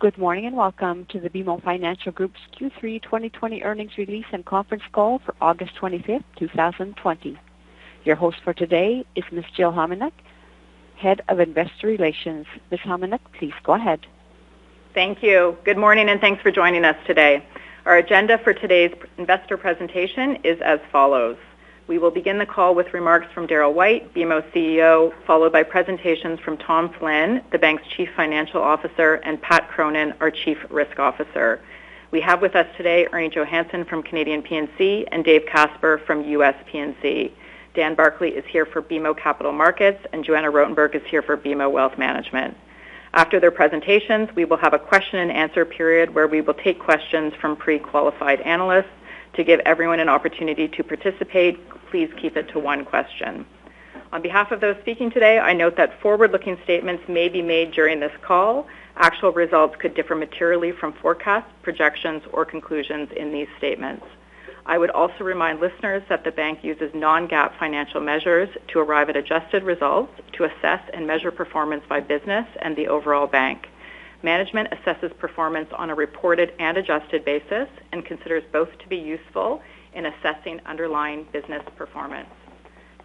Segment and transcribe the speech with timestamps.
[0.00, 4.84] Good morning and welcome to the BMO Financial Group's Q3 2020 earnings release and conference
[4.92, 7.36] call for August 25th, 2020.
[8.04, 9.46] Your host for today is Ms.
[9.56, 10.12] Jill Homenuk,
[10.94, 12.46] Head of Investor Relations.
[12.70, 12.78] Ms.
[12.84, 14.06] Homenuk, please go ahead.
[14.94, 15.58] Thank you.
[15.64, 17.44] Good morning and thanks for joining us today.
[17.84, 21.38] Our agenda for today's investor presentation is as follows.
[21.88, 26.38] We will begin the call with remarks from Darryl White, BMO CEO, followed by presentations
[26.38, 31.62] from Tom Flynn, the bank's Chief Financial Officer, and Pat Cronin, our Chief Risk Officer.
[32.10, 36.56] We have with us today Ernie Johannson from Canadian P&C Dave Casper from U.S.
[36.66, 37.32] P&C.
[37.72, 41.72] Dan Barclay is here for BMO Capital Markets, and Joanna Rotenberg is here for BMO
[41.72, 42.54] Wealth Management.
[43.14, 46.78] After their presentations, we will have a question and answer period where we will take
[46.78, 48.90] questions from pre-qualified analysts.
[49.38, 53.46] To give everyone an opportunity to participate, please keep it to one question.
[54.12, 58.00] On behalf of those speaking today, I note that forward-looking statements may be made during
[58.00, 58.66] this call.
[58.96, 64.04] Actual results could differ materially from forecasts, projections, or conclusions in these statements.
[64.66, 69.16] I would also remind listeners that the bank uses non-GAAP financial measures to arrive at
[69.16, 73.68] adjusted results to assess and measure performance by business and the overall bank.
[74.22, 79.62] Management assesses performance on a reported and adjusted basis and considers both to be useful
[79.94, 82.28] in assessing underlying business performance.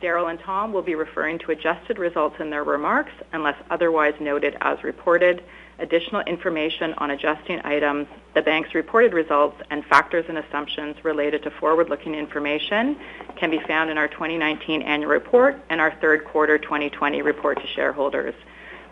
[0.02, 4.58] Darryl and Tom will be referring to adjusted results in their remarks unless otherwise noted
[4.62, 5.44] as reported.
[5.80, 11.52] Additional information on adjusting items, the bank's reported results, and factors and assumptions related to
[11.52, 12.98] forward-looking information
[13.38, 17.68] can be found in our 2019 annual report and our third quarter 2020 report to
[17.68, 18.36] shareholders.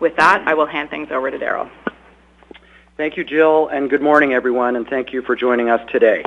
[0.00, 1.70] With that, I will hand things over to Darryl.
[2.94, 6.22] Thank you, Jill, and good morning, everyone, and thank you for joining us today.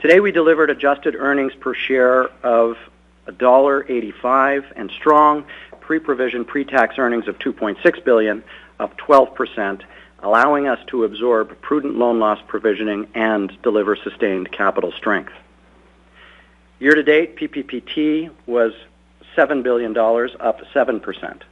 [0.00, 2.76] Today, we delivered adjusted earnings per share of
[3.28, 5.44] $1.85 and strong
[5.78, 8.42] pre-provision pre-tax earnings of 2.6 billion,
[8.80, 9.82] up 12%,
[10.18, 15.32] allowing us to absorb prudent loan loss provisioning and deliver sustained capital strength.
[16.80, 18.72] Year to date, PPPT was
[19.36, 21.42] $7 billion, up 7%.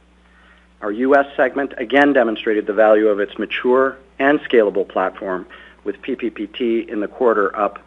[0.83, 1.27] Our U.S.
[1.37, 5.45] segment again demonstrated the value of its mature and scalable platform,
[5.85, 7.79] with PPPT in the quarter up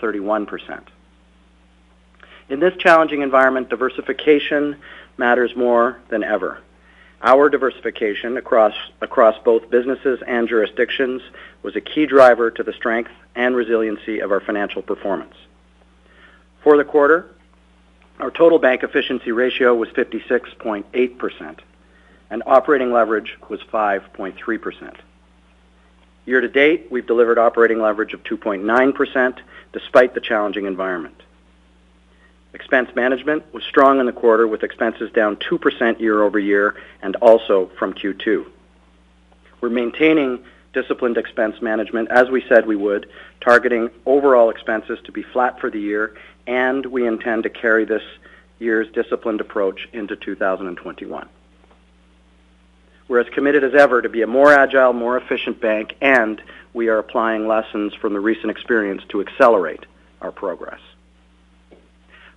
[0.00, 0.80] 31%.
[2.48, 4.76] In this challenging environment, diversification
[5.16, 6.60] matters more than ever.
[7.22, 11.22] Our diversification across both businesses and jurisdictions
[11.64, 15.34] was a key driver to the strength and resiliency of our financial performance.
[16.62, 17.34] For the quarter,
[18.20, 21.58] our total bank efficiency ratio was 56.8%
[22.34, 24.96] and operating leverage was 5.3%.
[26.26, 29.38] Year to date, we've delivered operating leverage of 2.9%
[29.72, 31.22] despite the challenging environment.
[32.52, 37.94] Expense management was strong in the quarter, with expenses down 2% year-over-year and also from
[37.94, 38.44] Q2.
[39.60, 43.08] We're maintaining disciplined expense management as we said we would,
[43.42, 46.16] targeting overall expenses to be flat for the year,
[46.48, 48.02] and we intend to carry this
[48.58, 51.28] year's disciplined approach into 2021.
[53.06, 56.40] We're as committed as ever to be a more agile, more efficient bank, and
[56.72, 59.84] we are applying lessons from the recent experience to accelerate
[60.22, 60.80] our progress.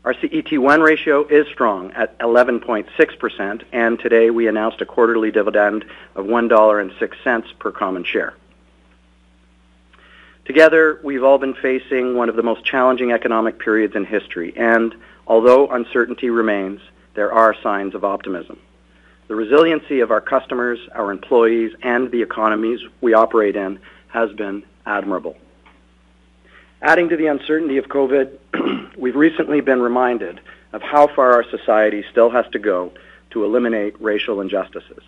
[0.03, 5.85] Our CET1 ratio is strong at 11.6%, and today we announced a quarterly dividend
[6.15, 8.33] of $1.06 per common share.
[10.45, 14.95] Together, we've all been facing one of the most challenging economic periods in history, and
[15.27, 16.79] although uncertainty remains,
[17.15, 18.57] there are signs of optimism.
[19.27, 24.63] The resiliency of our customers, our employees, and the economies we operate in has been
[24.85, 25.35] admirable.
[26.81, 30.39] Adding to the uncertainty of COVID, we've recently been reminded
[30.71, 32.93] of how far our society still has to go
[33.31, 35.03] to eliminate racial injustices.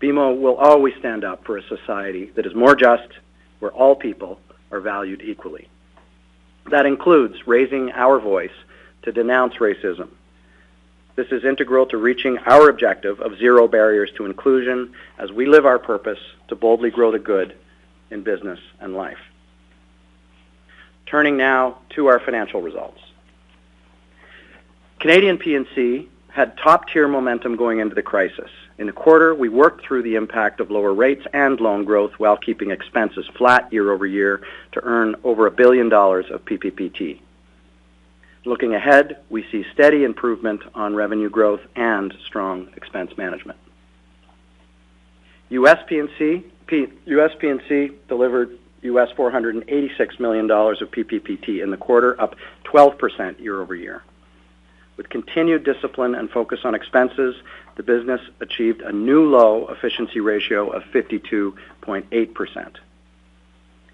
[0.00, 3.08] BMO will always stand up for a society that is more just,
[3.60, 4.40] where all people
[4.72, 5.68] are valued equally.
[6.70, 8.50] That includes raising our voice
[9.02, 10.08] to denounce racism,
[11.14, 15.66] this is integral to reaching our objective of zero barriers to inclusion as we live
[15.66, 16.18] our purpose
[16.48, 17.54] to boldly grow the good
[18.10, 19.18] in business and life.
[21.06, 23.00] Turning now to our financial results.
[25.00, 30.02] Canadian P&C had top-tier momentum going into the crisis, In the quarter, we worked through
[30.02, 34.40] the impact of lower rates and loan growth while keeping expenses flat year-over-year
[34.72, 37.20] to earn over a 1 billion dollars of PPPT.
[38.44, 43.58] Looking ahead, we see steady improvement on revenue growth and strong expense management.
[45.50, 45.78] U.S.
[45.86, 46.42] P&C
[48.08, 52.34] delivered $486 million of PPPT in the quarter, up
[52.64, 54.02] 12% year-over-year.
[54.96, 57.36] With continued discipline and focus on expenses,
[57.76, 62.76] the business achieved a new low efficiency ratio of 52.8%.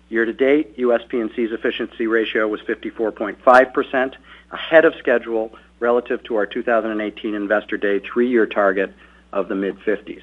[0.08, 1.02] Year-to-date, U.S.
[1.08, 4.14] P&C's efficiency ratio was 54.5%,
[4.50, 8.92] ahead of schedule relative to our 2018 Investor Day three-year target
[9.32, 10.22] of the mid-50s.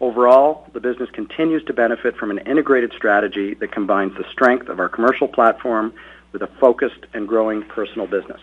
[0.00, 4.78] Overall, the business continues to benefit from an integrated strategy that combines the strength of
[4.78, 5.92] our commercial platform
[6.32, 8.40] with a focused and growing personal business.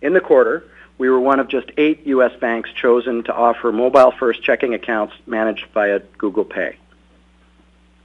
[0.00, 0.64] In the quarter,
[0.98, 2.32] we were one of just eight U.S.
[2.40, 6.76] banks chosen to offer mobile-first checking accounts managed via Google Pay.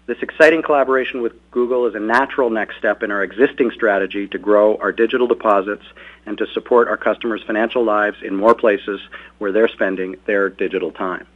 [0.08, 4.38] This exciting collaboration with Google is a natural next step in our existing strategy to
[4.38, 5.84] grow our digital deposits
[6.26, 9.02] and to support our customers' financial lives in more places
[9.38, 11.28] where they're spending their digital time.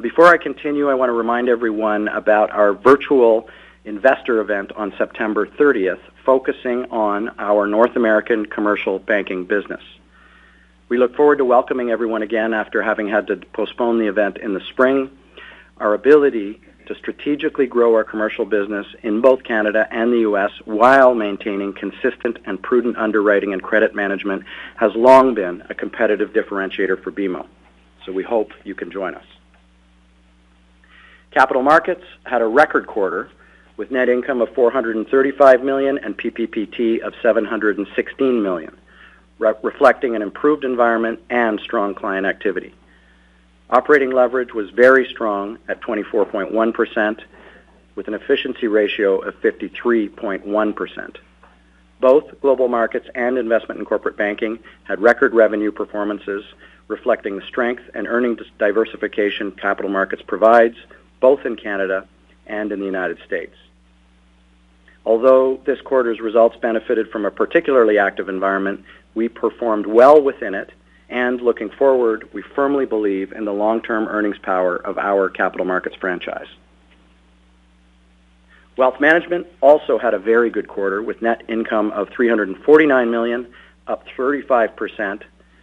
[0.00, 3.50] Before I continue, I want to remind everyone about our virtual
[3.84, 9.82] investor event on September 30th, focusing on our North American commercial banking business.
[10.88, 14.54] We look forward to welcoming everyone again after having had to postpone the event in
[14.54, 15.10] the spring.
[15.76, 20.50] Our ability to strategically grow our commercial business in both Canada and the U.S.
[20.64, 24.44] while maintaining consistent and prudent underwriting and credit management
[24.76, 27.46] has long been a competitive differentiator for BMO.
[28.04, 29.24] So we hope you can join us.
[31.32, 33.30] Capital Markets had a record quarter
[33.76, 38.74] with net income of 435 million and PPPT of 716 million,
[39.38, 42.74] reflecting an improved environment and strong client activity.
[43.70, 47.20] Operating leverage was very strong at 24.1%,
[47.96, 51.16] with an efficiency ratio of 53.1%.
[51.98, 56.44] Both Global Markets and Investment and Corporate Banking had record revenue performances,
[56.86, 60.76] reflecting the strength and earnings diversification Capital Markets provides,
[61.20, 62.06] both in Canada
[62.46, 63.56] and in the United States.
[65.04, 68.84] Although this quarter's results benefited from a particularly active environment,
[69.14, 70.70] we performed well within it,
[71.08, 75.96] and looking forward, we firmly believe in the long-term earnings power of our Capital Markets
[75.96, 76.48] franchise.
[78.76, 83.46] Wealth Management also had a very good quarter, with net income of 349 million,
[83.86, 85.22] up 35%,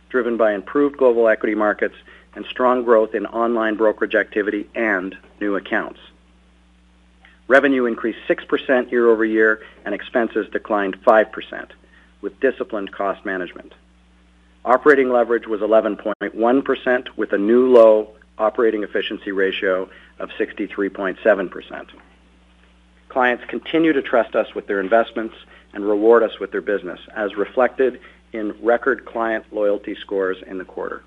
[0.09, 1.95] driven by improved global equity markets
[2.35, 5.99] and strong growth in online brokerage activity and new accounts.
[7.47, 11.69] Revenue increased 6% year-over-year, and expenses declined 5%,
[12.21, 13.73] with disciplined cost management.
[14.65, 19.89] Operating leverage was 11.1%, with a new low operating efficiency ratio
[20.19, 21.87] of 63.7%.
[23.09, 25.35] Clients continue to trust us with their investments
[25.73, 27.99] and reward us with their business, as reflected
[28.31, 31.03] in record client loyalty scores in the quarter.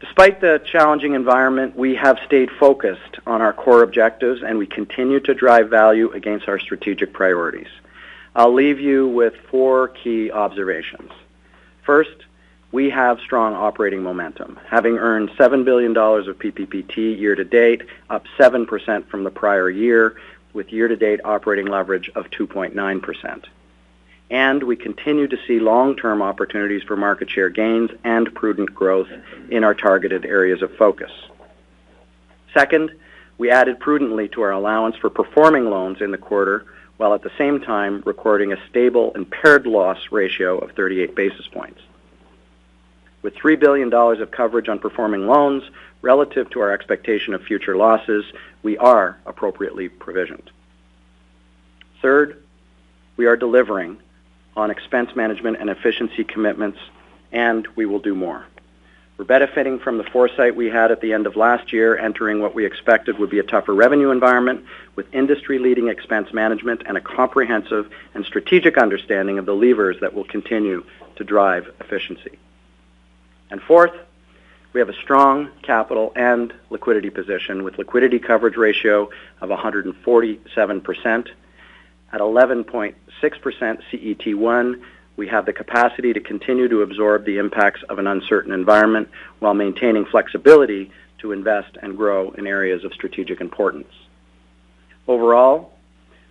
[0.00, 5.18] Despite the challenging environment, we have stayed focused on our core objectives, and we continue
[5.20, 7.68] to drive value against our strategic priorities.
[8.34, 11.10] I'll leave you with four key observations.
[11.84, 12.24] First,
[12.70, 19.06] we have strong operating momentum, having earned 7 billion dollars of PPPT year-to-date, up 7%
[19.08, 20.16] from the prior year,
[20.52, 23.44] with year-to-date operating leverage of 2.9%.
[24.30, 29.08] And we continue to see long-term opportunities for market share gains and prudent growth
[29.50, 31.10] in our targeted areas of focus.
[32.52, 32.90] Second,
[33.38, 36.66] we added prudently to our allowance for performing loans in the quarter,
[36.98, 41.80] while at the same time recording a stable impaired loss ratio of 38 basis points.
[43.22, 45.62] With 3 billion dollars of coverage on performing loans
[46.02, 48.24] relative to our expectation of future losses,
[48.62, 50.50] we are appropriately provisioned.
[52.02, 52.42] Third,
[53.16, 53.98] we are delivering
[54.56, 56.78] on expense management and efficiency commitments,
[57.32, 58.44] and we will do more.
[59.18, 62.54] We're benefiting from the foresight we had at the end of last year, entering what
[62.54, 67.90] we expected would be a tougher revenue environment with industry-leading expense management and a comprehensive
[68.14, 70.84] and strategic understanding of the levers that will continue
[71.16, 72.38] to drive efficiency.
[73.50, 73.90] And Fourth,
[74.72, 79.10] we have a strong capital and liquidity position with liquidity coverage ratio
[79.40, 81.28] of 147%.
[82.10, 84.80] At 11.6% CET1,
[85.18, 89.08] we have the capacity to continue to absorb the impacts of an uncertain environment
[89.40, 93.92] while maintaining flexibility to invest and grow in areas of strategic importance.
[95.08, 95.72] Overall,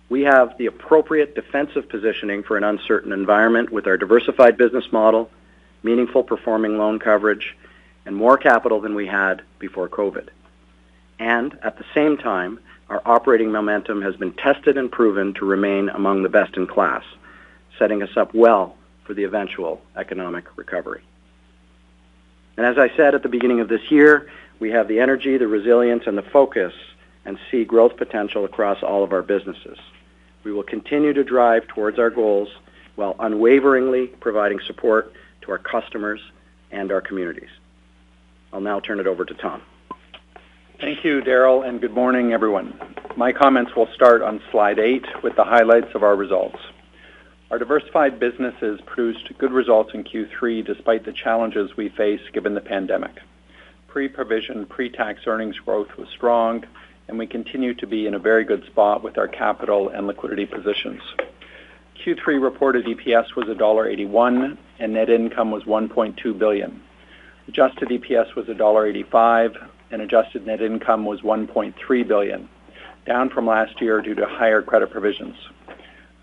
[0.08, 5.30] we have the appropriate defensive positioning for an uncertain environment with our diversified business model,
[5.82, 7.54] meaningful performing loan coverage,
[8.06, 10.28] and more capital than we had before COVID.
[11.18, 15.90] And at the same time, our operating momentum has been tested and proven to remain
[15.90, 17.04] among the best in class,
[17.78, 18.77] setting us up well
[19.08, 21.02] for the eventual economic recovery.
[22.58, 25.48] And as I said at the beginning of this year, we have the energy, the
[25.48, 26.74] resilience, and the focus
[27.24, 29.78] and see growth potential across all of our businesses.
[30.44, 32.48] We will continue to drive towards our goals
[32.96, 35.12] while unwaveringly providing support
[35.42, 36.20] to our customers
[36.70, 37.50] and our communities.
[38.52, 39.62] I'll now turn it over to Tom.
[40.80, 42.78] Thank you, Darryl, and good morning, everyone.
[43.16, 46.58] My comments will start on slide eight with the highlights of our results.
[47.50, 52.60] Our diversified businesses produced good results in Q3 despite the challenges we face given the
[52.60, 53.20] pandemic.
[53.86, 56.66] Pre-provision, pre-tax earnings growth was strong,
[57.08, 60.44] and we continue to be in a very good spot with our capital and liquidity
[60.44, 61.00] positions.
[62.04, 66.82] Q3 reported EPS was $1.81, and net income was 1.2 billion.
[67.48, 72.46] Adjusted EPS was $1.85, and adjusted net income was 1.3 billion,
[73.06, 75.34] down from last year due to higher credit provisions.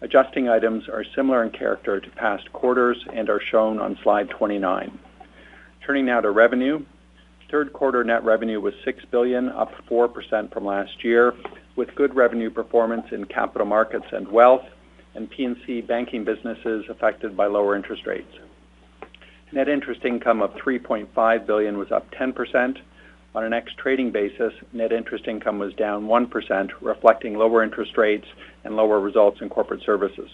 [0.05, 4.99] Adjusting items are similar in character to past quarters and are shown on slide 29.
[5.83, 6.85] Turning now to revenue.
[7.49, 11.33] Third quarter net revenue was 6 billion, up 4% from last year,
[11.75, 14.61] with good revenue performance in capital markets and wealth,
[15.15, 18.37] and P&C banking businesses affected by lower interest rates.
[19.53, 22.77] Net interest income of 3.5 billion was up 10%.
[23.35, 28.25] On an ex-trading basis, net interest income was down 1%, reflecting lower interest rates
[28.63, 30.29] and lower results in corporate services.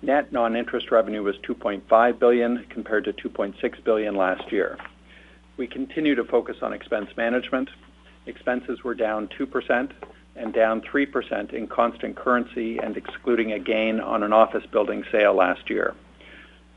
[0.00, 4.78] Net non-interest revenue was 2.5 billion compared to 2.6 billion last year.
[5.58, 7.68] We continue to focus on expense management.
[8.24, 9.90] Expenses were down 2%
[10.34, 15.34] and down 3% in constant currency and excluding a gain on an office building sale
[15.34, 15.94] last year.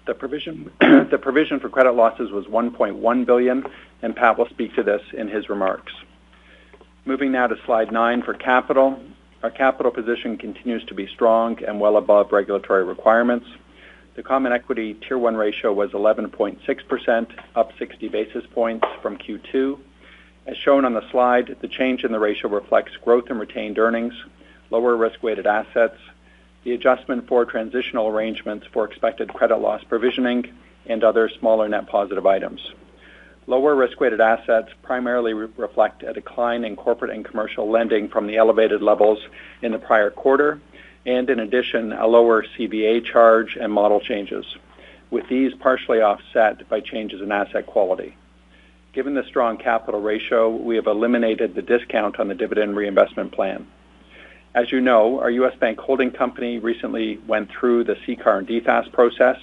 [0.07, 3.63] The provision, the provision for credit losses was $1.1 billion,
[4.01, 5.93] and Pat will speak to this in his remarks.
[7.05, 8.99] Moving now to slide nine for capital.
[9.43, 13.47] Our capital position continues to be strong and well above regulatory requirements.
[14.15, 19.79] The common equity Tier 1 ratio was 11.6%, up 60 basis points from Q2.
[20.47, 24.13] As shown on the slide, the change in the ratio reflects growth in retained earnings,
[24.69, 25.97] lower risk-weighted assets,
[26.63, 30.51] the adjustment for transitional arrangements for expected credit loss provisioning,
[30.85, 32.73] and other smaller net positive items.
[33.47, 38.81] Lower risk-weighted assets primarily reflect a decline in corporate and commercial lending from the elevated
[38.83, 39.19] levels
[39.63, 40.61] in the prior quarter,
[41.05, 44.45] and in addition, a lower CVA charge and model changes,
[45.09, 48.15] with these partially offset by changes in asset quality.
[48.93, 53.65] Given the strong capital ratio, we have eliminated the discount on the dividend reinvestment plan.
[54.53, 55.55] As you know, our U.S.
[55.55, 59.37] Bank holding company recently went through the CCAR and DFAST process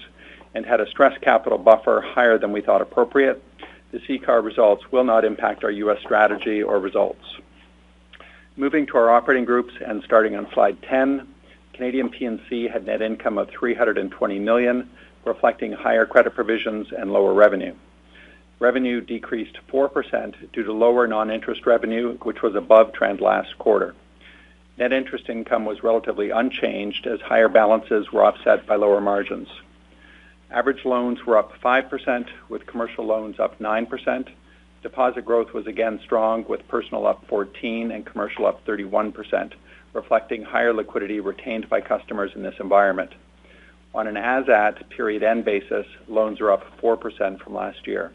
[0.54, 3.42] and had a stress capital buffer higher than we thought appropriate.
[3.90, 5.98] The CCAR results will not impact our U.S.
[6.00, 7.24] strategy or results.
[8.56, 11.26] Moving to our operating groups and starting on slide 10,
[11.72, 14.90] Canadian P&C had net income of 320 million,
[15.24, 17.74] reflecting higher credit provisions and lower revenue.
[18.58, 23.94] Revenue decreased 4% due to lower non-interest revenue, which was above trend last quarter.
[24.76, 29.48] Net interest income was relatively unchanged as higher balances were offset by lower margins.
[30.50, 34.28] Average loans were up 5%, with commercial loans up 9%.
[34.82, 39.52] Deposit growth was again strong, with personal up 14 and commercial up 31%,
[39.92, 43.10] reflecting higher liquidity retained by customers in this environment.
[43.94, 48.12] On an as-at period end basis, loans are up 4% from last year.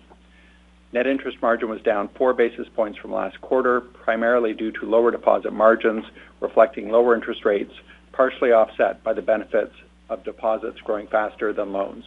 [0.91, 5.11] Net interest margin was down 4 basis points from last quarter, primarily due to lower
[5.11, 6.05] deposit margins,
[6.39, 7.73] reflecting lower interest rates,
[8.11, 9.73] partially offset by the benefits
[10.09, 12.05] of deposits growing faster than loans.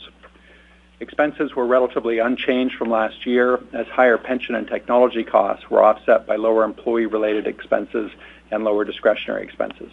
[0.98, 6.26] Expenses were relatively unchanged from last year, as higher pension and technology costs were offset
[6.26, 8.10] by lower employee-related expenses
[8.50, 9.90] and lower discretionary expenses.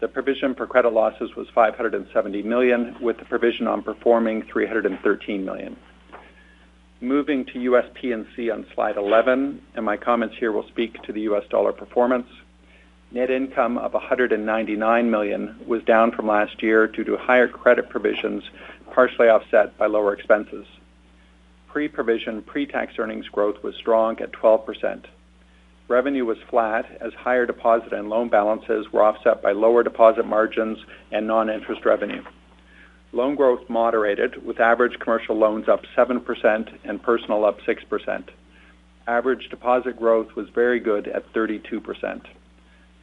[0.00, 5.76] The provision for credit losses was 570 million, with the provision on performing 313 million.
[7.02, 7.84] Moving to U.S.
[7.92, 11.44] P&C on slide 11, and my comments here will speak to the U.S.
[11.50, 12.28] dollar performance.
[13.10, 18.44] Net income of 199 million was down from last year due to higher credit provisions,
[18.92, 20.66] partially offset by lower expenses.
[21.68, 25.04] Pre-provision, pre-tax earnings growth was strong at 12%.
[25.88, 30.78] Revenue was flat as higher deposit and loan balances were offset by lower deposit margins
[31.12, 32.22] and non-interest revenue.
[33.12, 38.24] Loan growth moderated, with average commercial loans up 7% and personal up 6%.
[39.06, 42.22] Average deposit growth was very good at 32%.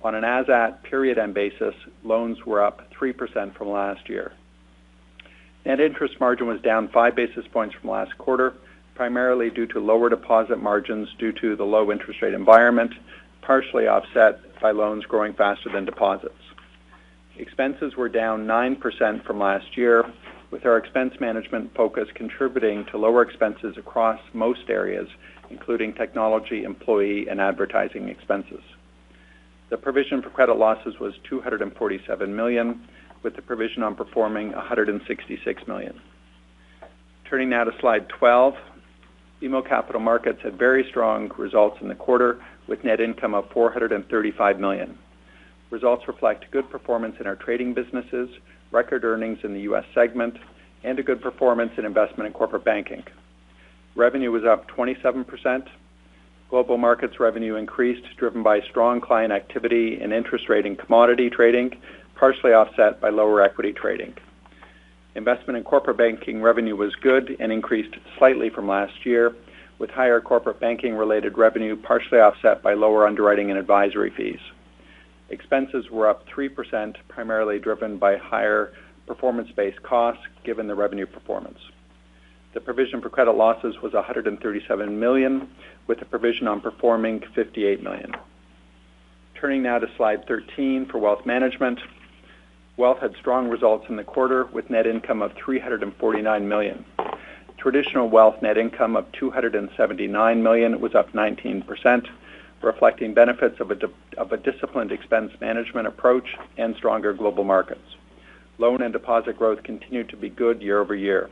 [0.04, 1.74] On an as-at period end basis,
[2.04, 4.34] loans were up 3% from last year.
[5.66, 8.54] Net interest margin was down 5 basis points from last quarter,
[8.96, 12.94] primarily due to lower deposit margins due to the low interest rate environment,
[13.42, 16.36] partially offset by loans growing faster than deposits.
[17.38, 20.06] Expenses were down 9% from last year,
[20.52, 25.08] with our expense management focus contributing to lower expenses across most areas,
[25.50, 28.62] including technology, employee, and advertising expenses.
[29.70, 32.88] The provision for credit losses was 247 million,
[33.24, 36.00] with the provision on performing 166 million.
[37.30, 38.54] Turning now to slide 12.
[39.42, 44.60] BMO Capital Markets had very strong results in the quarter, with net income of 435
[44.60, 44.98] million.
[45.70, 48.30] Results reflect good performance in our trading businesses,
[48.72, 49.84] record earnings in the U.S.
[49.94, 50.38] segment,
[50.84, 53.04] and a good performance in investment and corporate banking.
[53.96, 55.68] Revenue was up 27%.
[56.50, 61.72] Global markets revenue increased, driven by strong client activity in interest rate and commodity trading,
[62.16, 64.14] partially offset by lower equity trading.
[65.16, 69.36] Investment in corporate banking revenue was good and increased slightly from last year,
[69.80, 74.40] with higher corporate banking-related revenue partially offset by lower underwriting and advisory fees.
[75.30, 78.74] Expenses were up 3%, primarily driven by higher
[79.08, 81.60] performance-based costs given the revenue performance.
[82.54, 85.50] The provision for credit losses was 137 million,
[85.88, 88.12] with the provision on performing 58 million.
[89.40, 91.80] Turning now to slide 13 for wealth management.
[92.76, 96.84] Wealth had strong results in the quarter, with net income of 349 million.
[97.58, 102.08] Traditional wealth net income of 279 million was up 19%,
[102.64, 103.70] reflecting benefits of
[104.32, 107.96] a disciplined expense management approach and stronger global markets.
[108.58, 111.30] Loan and deposit growth continued to be good year-over-year.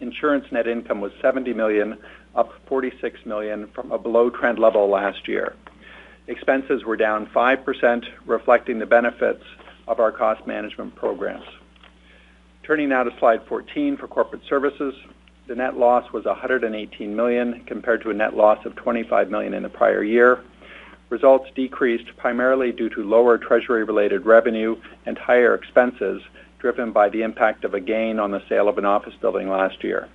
[0.00, 1.98] Insurance net income was 70 million,
[2.36, 5.56] up 46 million from a below-trend level last year.
[6.28, 9.42] Expenses were down 5%, reflecting the benefits
[9.86, 11.44] of our cost management programs.
[12.62, 14.94] Turning now to slide 14 for corporate services.
[15.46, 19.62] The net loss was 118 million, compared to a net loss of 25 million in
[19.62, 20.42] the prior year.
[21.10, 26.22] Results decreased primarily due to lower treasury-related revenue and higher expenses,
[26.58, 29.84] driven by the impact of a gain on the sale of an office building last
[29.84, 30.08] year.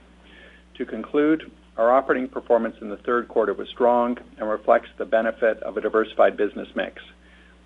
[0.78, 5.62] To conclude, our operating performance in the third quarter was strong and reflects the benefit
[5.62, 7.02] of a diversified business mix.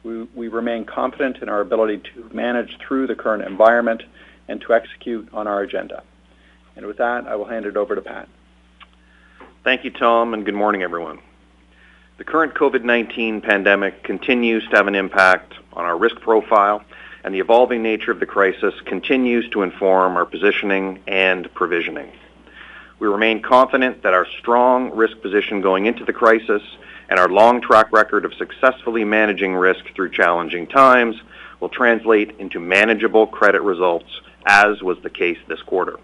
[0.03, 4.03] We remain confident in our ability to manage through the current environment
[4.47, 6.03] and to execute on our agenda.
[6.75, 8.27] And with that, I will hand it over to Pat.
[9.63, 11.19] Thank you, Tom, and good morning, everyone.
[12.17, 16.83] The current COVID-19 pandemic continues to have an impact on our risk profile,
[17.23, 22.11] and the evolving nature of the crisis continues to inform our positioning and provisioning.
[22.99, 26.61] We remain confident that our strong risk position going into the crisis
[27.13, 31.15] and our long track record of successfully managing risk through challenging times
[31.59, 34.09] will translate into manageable credit results,
[34.47, 35.99] as was the case this quarter.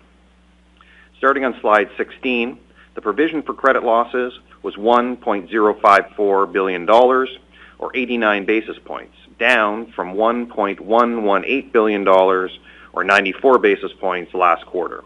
[1.17, 2.59] Starting on slide 16,
[2.93, 7.39] the provision for credit losses was 1.054 billion dollars,
[7.79, 12.59] or 89 basis points, down from 1.118 billion dollars,
[12.93, 15.03] or 94 basis points last quarter.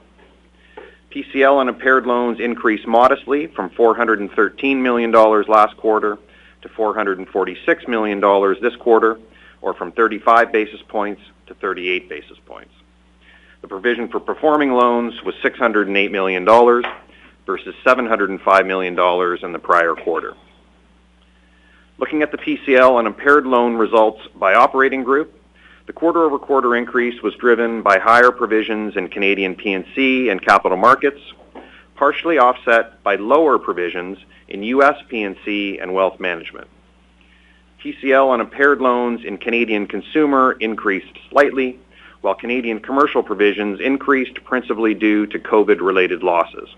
[1.13, 6.17] PCL on impaired loans increased modestly from 413 million dollars last quarter
[6.63, 9.19] to 446 million dollars this quarter,
[9.61, 12.73] or from 35 basis points to 38 basis points.
[13.61, 16.85] The provision for performing loans was 608 million dollars
[17.45, 20.33] versus 705 million dollars in the prior quarter.
[21.99, 25.39] Looking at the PCL on impaired loan results by operating group,
[25.85, 31.19] the quarter-over-quarter increase was driven by higher provisions in Canadian P&C and capital markets,
[31.95, 34.17] partially offset by lower provisions
[34.47, 34.97] in U.S.
[35.09, 36.67] P&C and wealth management.
[37.83, 41.77] PCL on impaired loans in Canadian consumer increased slightly,
[42.21, 46.69] while Canadian commercial provisions increased principally due to COVID-related losses.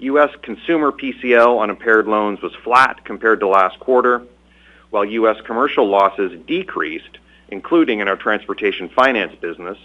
[0.00, 0.30] U.S.
[0.42, 4.22] consumer PCL on impaired loans was flat compared to last quarter,
[4.90, 5.36] while U.S.
[5.44, 9.78] commercial losses decreased, including in our transportation finance business,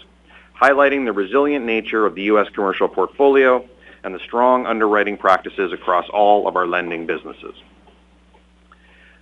[0.60, 2.48] highlighting the resilient nature of the U.S.
[2.54, 3.66] commercial portfolio
[4.02, 7.54] and the strong underwriting practices across all of our lending businesses.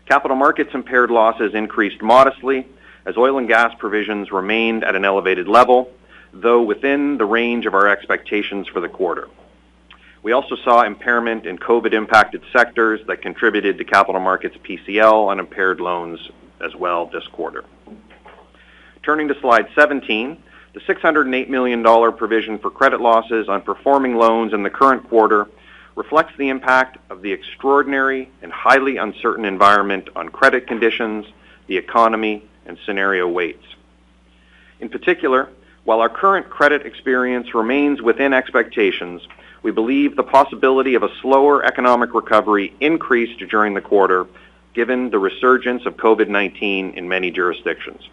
[0.07, 2.67] Capital markets impaired losses increased modestly
[3.07, 5.91] as oil and gas provisions remained at an elevated level,
[6.33, 9.29] though within the range of our expectations for the quarter.
[10.23, 15.81] We also saw impairment in COVID-impacted sectors that contributed to capital markets PCL on impaired
[15.81, 16.21] loans
[16.61, 17.65] as well this quarter.
[19.03, 20.41] Turning to slide 17,
[20.75, 25.49] the 608 million dollar provision for credit losses on performing loans in the current quarter
[25.97, 31.27] reflects the impact of the extraordinary and highly uncertain environment on credit conditions,
[31.67, 33.67] the economy, and scenario weights.
[34.81, 35.49] In particular,
[35.85, 39.27] While our current credit experience remains within expectations,
[39.65, 44.29] we believe the possibility of a slower economic recovery increased during the quarter
[44.75, 48.09] given the resurgence of COVID-19 in many jurisdictions.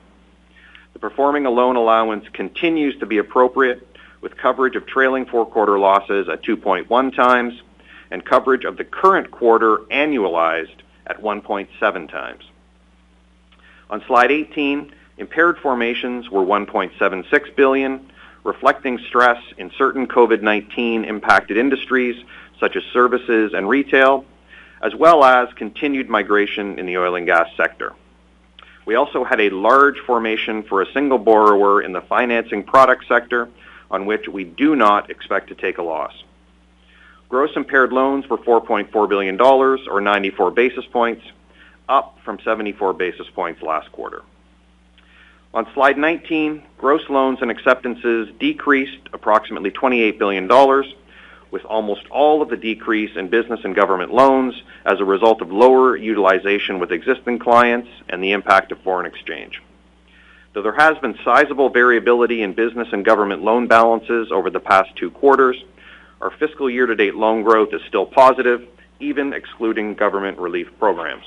[0.94, 3.86] The performing loan allowance continues to be appropriate,
[4.22, 7.62] with coverage of trailing four-quarter losses at 2.1 times
[8.12, 10.76] and coverage of the current quarter annualized
[11.08, 12.44] at 1.7 times.
[13.90, 18.12] On slide 18, impaired formations were 1.76 billion,
[18.44, 22.24] reflecting stress in certain COVID-19 impacted industries
[22.60, 24.26] such as services and retail,
[24.82, 27.94] as well as continued migration in the oil and gas sector.
[28.90, 33.48] We also had a large formation for a single borrower in the financing product sector
[33.92, 36.24] on which we do not expect to take a loss.
[37.30, 41.24] Gross impaired loans were 4.4 billion dollars or 94 basis points,
[41.88, 44.24] up from 74 basis points last quarter.
[45.54, 50.92] On slide 19, gross loans and acceptances decreased approximately 28 billion dollars,
[51.52, 55.52] with almost all of the decrease in business and government loans as a result of
[55.52, 59.62] lower utilization with existing clients and the impact of foreign exchange.
[60.54, 64.96] Though there has been sizable variability in business and government loan balances over the past
[64.96, 65.64] two quarters,
[66.22, 68.68] our fiscal year-to-date loan growth is still positive,
[69.00, 71.24] even excluding government relief programs.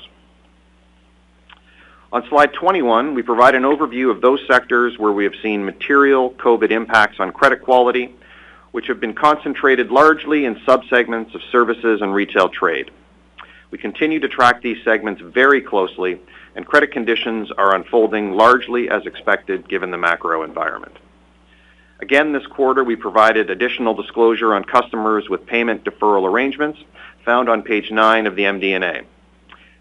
[2.11, 6.29] On slide 21, we provide an overview of those sectors where we have seen material
[6.31, 8.13] COVID impacts on credit quality,
[8.73, 12.89] which have been concentrated largely in subsegments of services and retail trade.
[13.69, 16.19] We continue to track these segments very closely,
[16.55, 20.97] and credit conditions are unfolding largely as expected given the macro environment.
[22.01, 26.79] Again, this quarter, we provided additional disclosure on customers with payment deferral arrangements
[27.23, 29.03] found on page nine of the MD&A.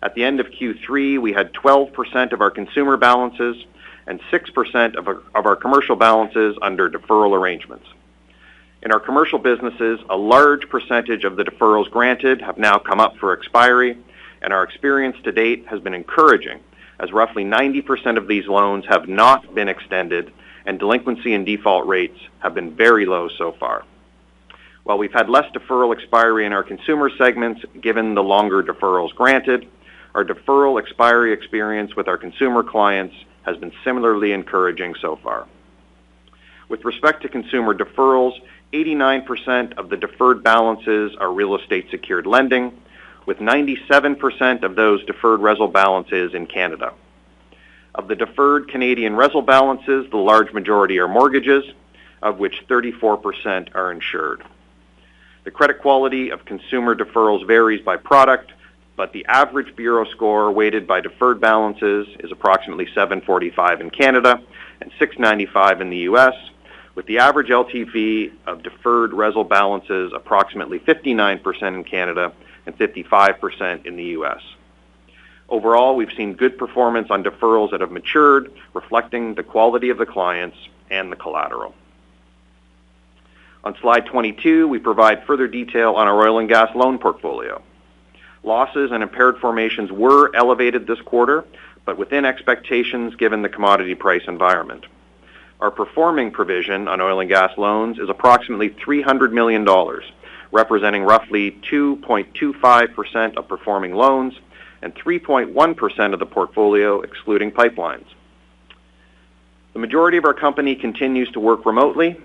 [0.03, 3.65] At the end of Q3, we had 12% of our consumer balances
[4.07, 7.87] and 6% of our, of our commercial balances under deferral arrangements.
[8.85, 13.17] In our commercial businesses, a large percentage of the deferrals granted have now come up
[13.17, 13.97] for expiry,
[14.43, 16.59] and our experience to date has been encouraging,
[16.99, 20.33] as roughly 90% of these loans have not been extended,
[20.67, 23.85] and delinquency and default rates have been very low so far.
[24.83, 29.69] While we've had less deferral expiry in our consumer segments, given the longer deferrals granted,
[30.17, 35.47] our deferral expiry experience with our consumer clients has been similarly encouraging so far.
[36.69, 38.41] With respect to consumer deferrals,
[38.73, 42.73] 89% of the deferred balances are real estate secured lending,
[43.27, 46.95] with 97% of those deferred RESL balances in Canada.
[47.95, 51.65] Of the deferred Canadian RESL balances, the large majority are mortgages,
[52.23, 54.43] of which 34% are insured.
[55.45, 58.53] The credit quality of consumer deferrals varies by product,
[58.97, 64.41] but the average bureau score weighted by deferred balances is approximately 745 in Canada
[64.81, 66.35] and 695 in the U.S.,
[66.95, 72.33] with the average LTV of deferred RESL balances approximately 59% in Canada
[72.67, 74.41] and 55% in the U.S.
[75.49, 80.07] Overall, we've seen good performance on deferrals that have matured, reflecting the quality of the
[80.07, 80.57] clients
[80.91, 81.75] and the collateral.
[83.65, 87.63] On slide 22, we provide further detail on our oil and gas loan portfolio.
[88.43, 91.45] Losses and impaired formations were elevated this quarter,
[91.85, 94.87] but within expectations given the commodity price environment.
[95.63, 100.05] Our performing provision on oil and gas loans is approximately 300 million dollars,
[100.51, 104.35] representing roughly 2.25% of performing loans
[104.83, 108.07] and 3.1% of the portfolio excluding pipelines.
[109.73, 112.17] The majority of our company continues to work remotely,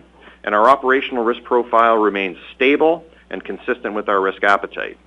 [0.44, 4.98] and our operational risk profile remains stable and consistent with our risk appetite.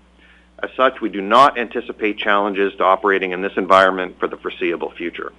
[0.63, 4.93] As such, we do not anticipate challenges to operating in this environment for the foreseeable
[4.93, 5.33] future.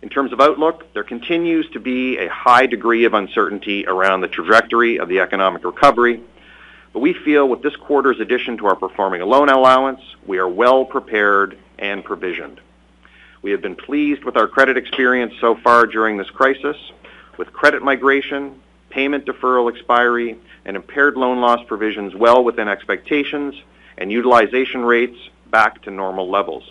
[0.00, 4.28] In terms of outlook, there continues to be a high degree of uncertainty around the
[4.28, 6.22] trajectory of the economic recovery,
[6.92, 10.84] but we feel with this quarter's addition to our performing loan allowance, we are well
[10.84, 12.60] prepared and provisioned.
[13.42, 16.76] We have been pleased with our credit experience so far during this crisis,
[17.36, 23.54] with credit migration, payment deferral expiry, and impaired loan loss provisions well within expectations
[23.96, 25.18] and utilization rates
[25.50, 26.70] back to normal levels.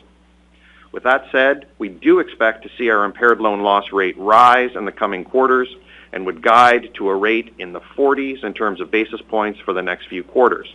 [0.92, 4.86] With that said, we do expect to see our impaired loan loss rate rise in
[4.86, 5.68] the coming quarters
[6.14, 9.74] and would guide to a rate in the 40s in terms of basis points for
[9.74, 10.74] the next few quarters.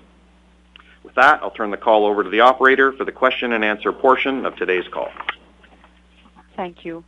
[1.03, 3.93] With that, I'll turn the call over to the operator for the question and answer
[3.93, 5.09] portion of today's call.
[6.57, 7.05] Thank you.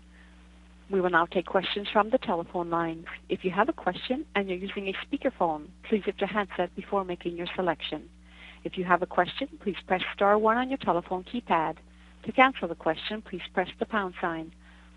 [0.91, 3.07] We will now take questions from the telephone lines.
[3.29, 7.05] If you have a question and you're using a speakerphone, please lift your handset before
[7.05, 8.09] making your selection.
[8.65, 11.77] If you have a question, please press star one on your telephone keypad.
[12.25, 14.53] To cancel the question, please press the pound sign.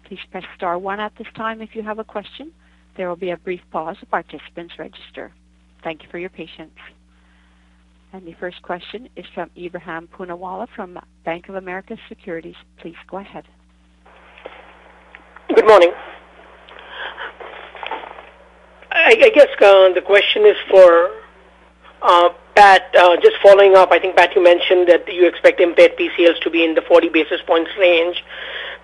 [0.05, 2.51] Please press star one at this time if you have a question.
[2.95, 5.33] There will be a brief pause while participants register.
[5.83, 6.77] Thank you for your patience.
[8.13, 12.55] And the first question is from Ebrahim Poonawala from Bank of America Securities.
[12.79, 13.43] Please go ahead.
[15.53, 15.91] Good morning.
[18.91, 21.09] I, guess uh, the question is for
[22.01, 22.89] uh, Pat.
[22.95, 26.49] Uh, just following up, I think Pat, you mentioned that you expect impaired PCLs to
[26.49, 28.23] be in the 40 basis points range.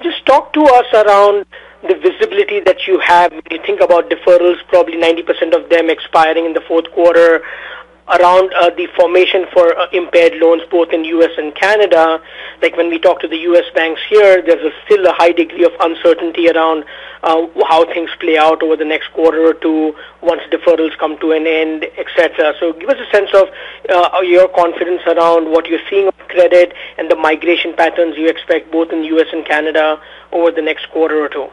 [0.03, 1.47] Just talk to us around
[1.81, 6.45] the visibility that you have when you think about deferrals, probably 90% of them expiring
[6.45, 7.41] in the fourth quarter
[8.09, 11.31] around uh, the formation for uh, impaired loans both in U.S.
[11.37, 12.21] and Canada.
[12.61, 13.63] Like when we talk to the U.S.
[13.73, 16.83] banks here, there's a, still a high degree of uncertainty around
[17.23, 21.31] uh, how things play out over the next quarter or two once deferrals come to
[21.31, 22.53] an end, etc.
[22.59, 23.47] So give us a sense of
[23.89, 28.71] uh, your confidence around what you're seeing on credit and the migration patterns you expect
[28.71, 29.27] both in U.S.
[29.31, 31.47] and Canada over the next quarter or two.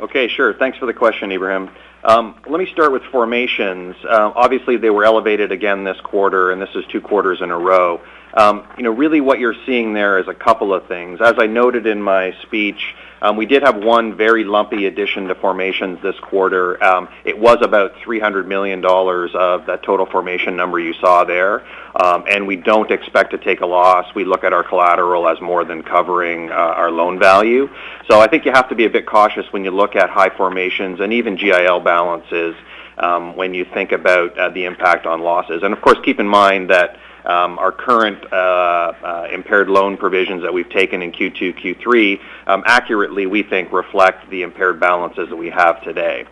[0.00, 0.52] Okay, sure.
[0.52, 1.70] Thanks for the question, Ebrahim.
[2.04, 3.94] Um, let me start with formations.
[4.04, 7.58] Uh, obviously, they were elevated again this quarter, and this is two quarters in a
[7.58, 8.00] row.
[8.34, 11.20] Um, you know, really what you're seeing there is a couple of things.
[11.20, 15.34] As I noted in my speech, um, we did have one very lumpy addition to
[15.36, 16.82] formations this quarter.
[16.82, 21.64] Um, it was about $300 million of that total formation number you saw there,
[21.94, 24.12] um, and we don't expect to take a loss.
[24.14, 27.68] We look at our collateral as more than covering uh, our loan value.
[28.10, 30.30] So I think you have to be a bit cautious when you look at high
[30.30, 32.56] formations and even GIL balances
[32.98, 35.62] um, when you think about uh, the impact on losses.
[35.62, 40.52] And of course, keep in mind that our current uh, uh, impaired loan provisions that
[40.52, 45.50] we've taken in Q2, Q3 um, accurately, we think, reflect the impaired balances that we
[45.50, 46.26] have today.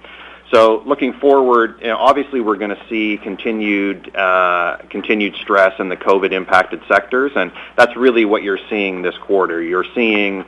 [0.53, 5.89] So looking forward, you know, obviously we're going to see continued uh, continued stress in
[5.89, 9.63] the COVID impacted sectors, and that's really what you're seeing this quarter.
[9.63, 10.45] You're seeing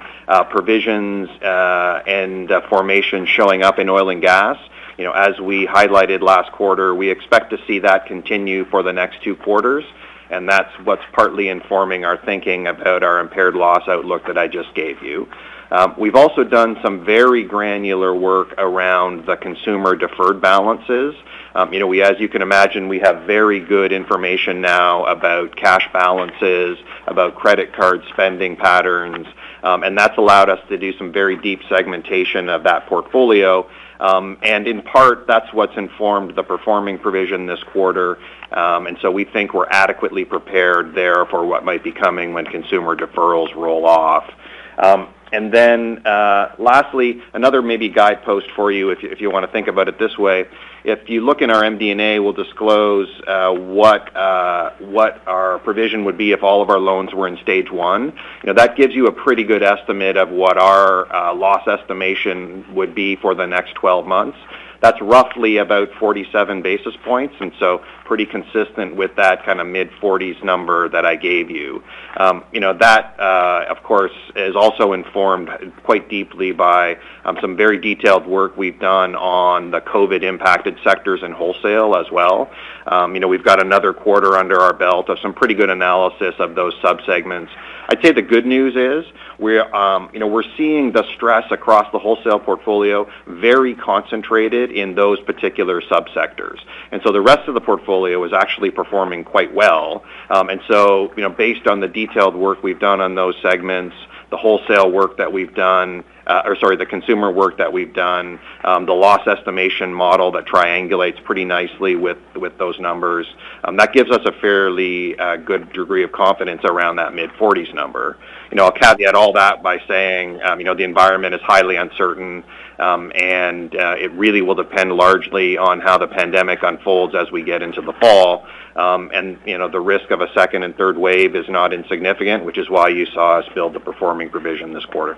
[0.50, 4.58] provisions and formation showing up in oil and gas.
[4.98, 8.92] You know, as we highlighted last quarter, we expect to see that continue for the
[8.92, 9.84] next two quarters
[10.32, 14.74] and that's what's partly informing our thinking about our impaired loss outlook that I just
[14.74, 15.28] gave you.
[15.70, 21.14] Um, we've also done some very granular work around the consumer deferred balances.
[21.54, 25.56] Um, you know, we, as you can imagine, we have very good information now about
[25.56, 29.26] cash balances, about credit card spending patterns,
[29.62, 33.66] um, and that's allowed us to do some very deep segmentation of that portfolio.
[34.02, 38.18] Um, and in part, that's what's informed the performing provision this quarter.
[38.50, 42.44] Um, and so we think we're adequately prepared there for what might be coming when
[42.46, 44.28] consumer deferrals roll off.
[44.76, 49.46] Um, and then uh, lastly, another maybe guidepost for you if you, if you want
[49.46, 50.46] to think about it this way.
[50.84, 56.18] If you look in our MD&A, we'll disclose uh, what uh, what our provision would
[56.18, 58.06] be if all of our loans were in stage one.
[58.42, 62.74] You know, that gives you a pretty good estimate of what our uh, loss estimation
[62.74, 64.38] would be for the next 12 months.
[64.82, 70.42] That's roughly about 47 basis points, and so pretty consistent with that kind of mid-40s
[70.44, 71.82] number that I gave you.
[72.16, 75.48] Um, you know, that, uh, of course, is also informed
[75.84, 81.32] quite deeply by um, some very detailed work we've done on the COVID-impacted sectors and
[81.32, 82.50] wholesale as well.
[82.86, 86.34] Um, you know, we've got another quarter under our belt of some pretty good analysis
[86.40, 87.48] of those subsegments.
[87.88, 91.90] I'd say the good news is we're, um, you know, we're seeing the stress across
[91.92, 96.58] the wholesale portfolio very concentrated in those particular subsectors.
[96.90, 100.04] And so the rest of the portfolio is actually performing quite well.
[100.30, 103.96] Um, and so, you know, based on the detailed work we've done on those segments,
[104.30, 108.38] the wholesale work that we've done, uh, or sorry, the consumer work that we've done,
[108.64, 113.26] um, the loss estimation model that triangulates pretty nicely with with those numbers.
[113.64, 117.74] Um, that gives us a fairly uh, good degree of confidence around that mid 40s
[117.74, 118.18] number.
[118.50, 121.76] You know, I'll caveat all that by saying, um, you know, the environment is highly
[121.76, 122.44] uncertain,
[122.78, 127.42] um, and uh, it really will depend largely on how the pandemic unfolds as we
[127.42, 128.46] get into the fall.
[128.76, 132.44] Um, and you know, the risk of a second and third wave is not insignificant,
[132.44, 135.16] which is why you saw us build the performing provision this quarter.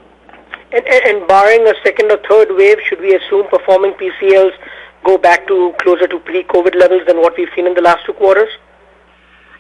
[0.73, 4.53] And, and, and barring a second or third wave, should we assume performing PCLs
[5.05, 8.15] go back to closer to pre-COVID levels than what we've seen in the last two
[8.15, 8.49] quarters?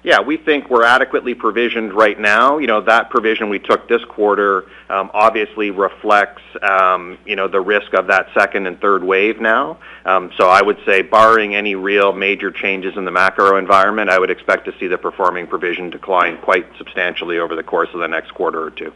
[0.04, 2.58] Yeah, we think we're adequately provisioned right now.
[2.58, 7.62] You know, that provision we took this quarter um, obviously reflects, um, you know, the
[7.62, 9.78] risk of that second and third wave now.
[10.04, 14.18] Um, so I would say, barring any real major changes in the macro environment, I
[14.18, 18.08] would expect to see the performing provision decline quite substantially over the course of the
[18.08, 18.92] next quarter or two.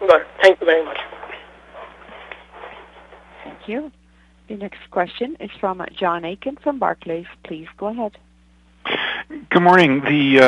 [0.00, 0.26] Good.
[0.42, 0.98] Thank you very much.
[3.68, 3.92] Thank you.
[4.48, 7.26] The next question is from John Aiken from Barclays.
[7.44, 8.12] Please go ahead.
[9.50, 10.00] Good morning.
[10.02, 10.40] The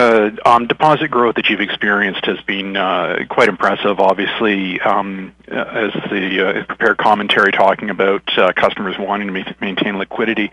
[0.45, 5.55] uh, um, deposit growth that you've experienced has been uh, quite impressive, obviously, um, uh,
[5.55, 10.51] as the prepared commentary talking about customers wanting to maintain liquidity.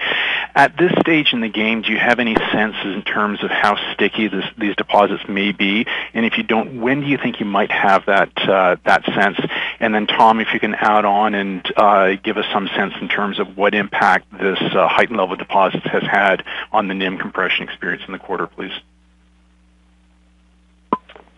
[0.56, 3.78] At this stage in the game, do you have any sense in terms of how
[3.94, 5.86] sticky these deposits may be?
[6.14, 8.32] And if you don't, when do you think you might have that
[9.14, 9.38] sense?
[9.80, 11.64] And then Tom, if you can add on and
[12.24, 16.04] give us some sense in terms of what impact this heightened level of deposits has
[16.04, 18.74] had on the NIM compression experience in the quarter, please.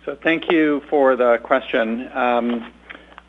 [0.06, 2.10] So thank you for the question.
[2.14, 2.72] Um,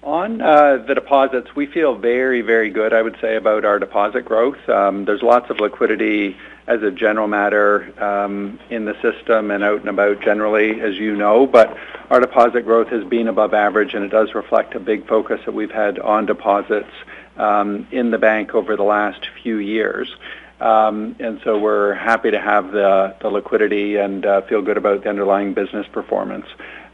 [0.02, 4.24] on uh, the deposits, we feel very, very good, I would say, about our deposit
[4.24, 4.66] growth.
[4.66, 9.80] Um, there's lots of liquidity as a general matter um, in the system and out
[9.80, 11.46] and about generally, as you know.
[11.46, 11.76] But
[12.08, 15.52] our deposit growth has been above average, and it does reflect a big focus that
[15.52, 16.92] we've had on deposits
[17.92, 20.14] in the bank over the last few years.
[20.60, 25.08] Um, and so we're happy to have the liquidity and uh, feel good about the
[25.08, 26.46] underlying business performance.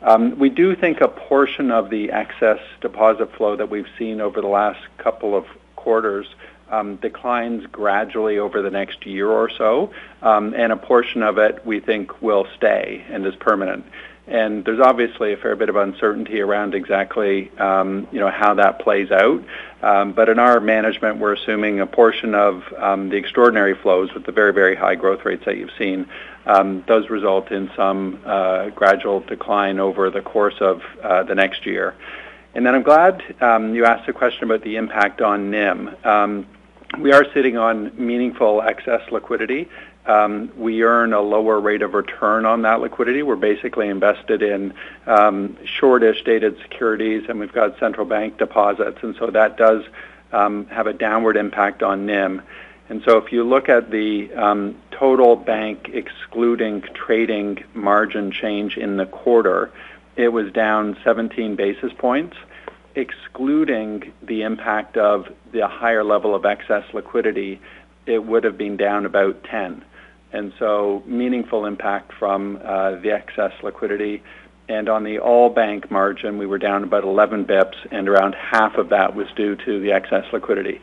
[0.02, 4.40] Um, we do think a portion of the excess deposit flow that we've seen over
[4.40, 6.26] the last couple of quarters
[6.70, 9.90] um, declines gradually over the next year or so.
[10.22, 13.84] And a portion of it we think will stay and is permanent.
[14.28, 18.80] And there's obviously a fair bit of uncertainty around exactly, um, you know, how that
[18.80, 19.44] plays out.
[19.82, 24.26] Um, but in our management, we're assuming a portion of um, the extraordinary flows with
[24.26, 26.08] the very, very high growth rates that you've seen
[26.44, 31.64] um, does result in some uh, gradual decline over the course of uh, the next
[31.64, 31.94] year.
[32.54, 36.46] And then I'm glad you asked a question about the impact on NIM.
[36.98, 39.68] We are sitting on meaningful excess liquidity.
[40.06, 43.22] Um, we earn a lower rate of return on that liquidity.
[43.22, 44.72] We're basically invested in
[45.06, 49.82] um, shortish dated securities, and we've got central bank deposits, and so that does
[50.32, 52.42] um, have a downward impact on NIM.
[52.88, 59.06] And so if you look at the total bank excluding trading margin change in the
[59.06, 59.72] quarter,
[60.14, 62.36] it was down 17 basis points.
[62.94, 67.60] Excluding the impact of the higher level of excess liquidity,
[68.06, 69.84] it would have been down about 10.
[70.32, 74.22] And so meaningful impact from the excess liquidity.
[74.68, 78.34] And on the all bank margin, we were down about 11 basis points, and around
[78.34, 80.80] half of that was due to the excess liquidity.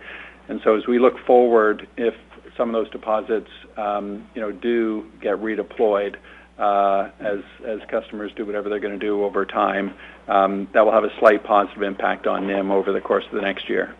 [0.47, 2.13] And so as we look forward, if
[2.57, 6.15] some of those deposits, um, you know, do get redeployed,
[6.57, 9.93] uh, as as customers do whatever they're gonna do over time,
[10.27, 13.41] um, that will have a slight positive impact on NIM over the course of the
[13.41, 13.93] next year.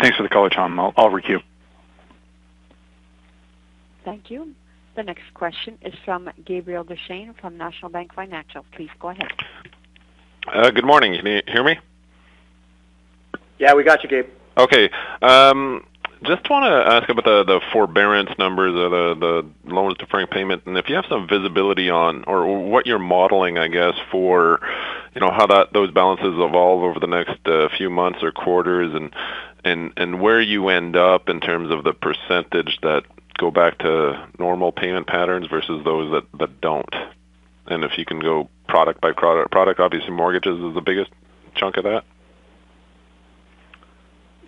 [0.00, 0.78] Thanks for the color, Tom.
[0.78, 1.42] I'll requeue.
[4.04, 4.54] Thank you.
[4.96, 8.64] The next question is from Gabriel Dechaine from National Bank Financial.
[8.72, 9.30] Please go ahead.
[10.52, 11.14] Uh, good morning.
[11.16, 11.78] Can you hear me?
[13.58, 14.26] Yeah, we got you, Gabe.
[14.56, 14.90] Okay.
[15.22, 15.84] Um,
[16.22, 19.14] just wanna ask about the the forbearance numbers or the
[19.64, 23.56] the loans deferring payment, and if you have some visibility on or what you're modeling,
[23.56, 24.60] I guess, for,
[25.14, 28.94] you know, how that those balances evolve over the next uh, few months or quarters
[28.94, 29.14] and
[29.64, 33.04] and and where you end up in terms of the percentage that
[33.40, 36.94] go back to normal payment patterns versus those that that don't.
[37.66, 41.10] And if you can go product by product, obviously mortgages is the biggest
[41.54, 42.04] chunk of that.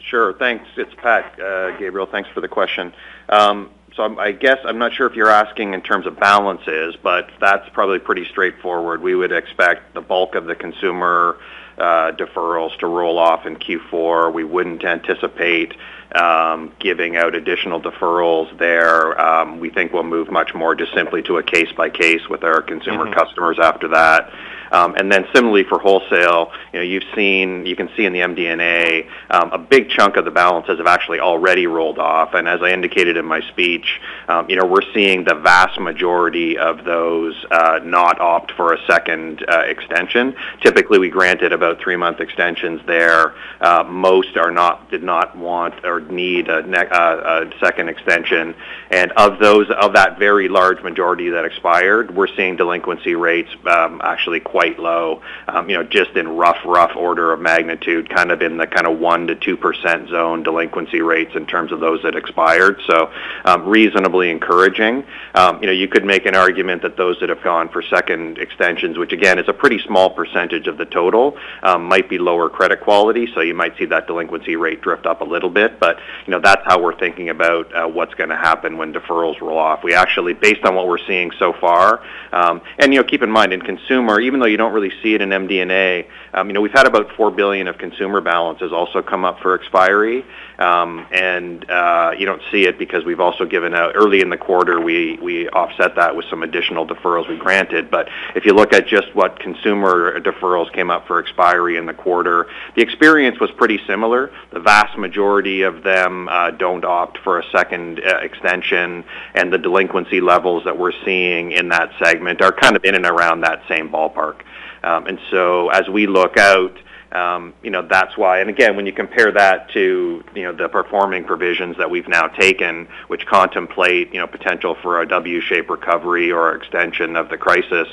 [0.00, 0.35] Sure.
[0.35, 0.66] Thanks.
[0.76, 2.07] It's Pat, uh, Gabriel.
[2.07, 2.92] Thanks for the question.
[3.28, 7.31] Um, so I guess I'm not sure if you're asking in terms of balances, but
[7.40, 9.02] that's probably pretty straightforward.
[9.02, 11.38] We would expect the bulk of the consumer
[11.83, 14.33] Uh, deferrals to roll off in Q4.
[14.33, 15.75] We wouldn't anticipate
[16.14, 19.21] um, giving out additional deferrals there.
[19.21, 22.45] Um, we think we'll move much more just simply to a case by case with
[22.45, 23.14] our consumer mm-hmm.
[23.14, 24.33] customers after that.
[24.72, 24.94] Um,
[25.35, 29.58] similarly for wholesale, you know, you've seen, you can see in the MD&A, um, a
[29.58, 32.35] big chunk of the balances have actually already rolled off.
[32.35, 36.56] And as I indicated in my speech, um, you know, we're seeing the vast majority
[36.56, 40.35] of those uh, not opt for a second uh, extension.
[40.62, 43.35] Typically, we granted about three-month extensions there.
[43.61, 48.54] Uh, most are not did not want or need a second extension.
[48.90, 54.40] And of those, of that very large majority that expired, we're seeing delinquency rates actually
[54.40, 58.57] quite low, um, you know, just in rough rough order of magnitude, kind of in
[58.57, 62.81] the kind of 1% to 2% zone delinquency rates in terms of those that expired.
[62.87, 63.13] So
[63.44, 65.04] um, reasonably encouraging.
[65.35, 68.38] Um, you know, you could make an argument that those that have gone for second
[68.38, 72.81] extensions, which again is a pretty small percentage of the total, might be lower credit
[72.81, 75.79] quality, so you might see that delinquency rate drift up a little bit.
[75.79, 79.58] But, you know, that's how we're thinking about uh, what's gonna happen when deferrals roll
[79.58, 79.83] off.
[79.83, 82.02] We actually, based on what we're seeing so far,
[82.33, 85.21] and, you know, keep in mind, in consumer, even though you don't really see it
[85.23, 86.07] in MD&A.
[86.35, 89.55] Um, you know, we've had about four billion of consumer balances also come up for
[89.55, 90.25] expiry,
[90.59, 94.37] um, and uh, you don't see it because we've also given out early in the
[94.37, 94.81] quarter.
[94.81, 97.90] We we offset that with some additional deferrals we granted.
[97.90, 101.94] But if you look at just what consumer deferrals came up for expiry in the
[101.94, 102.46] quarter,
[102.77, 104.31] the experience was pretty similar.
[104.53, 109.59] The vast majority of them uh, don't opt for a second uh, extension, and the
[109.59, 113.63] delinquency levels that we're seeing in that segment are kind of in and around that
[113.69, 114.42] same ballpark.
[114.85, 116.76] Um, and so as we look out,
[117.12, 118.40] um, you know, that's why.
[118.40, 122.28] And again, when you compare that to, you know, the performing provisions that we've now
[122.28, 127.87] taken, which contemplate, you know, potential for a W-shaped recovery or extension of the crisis,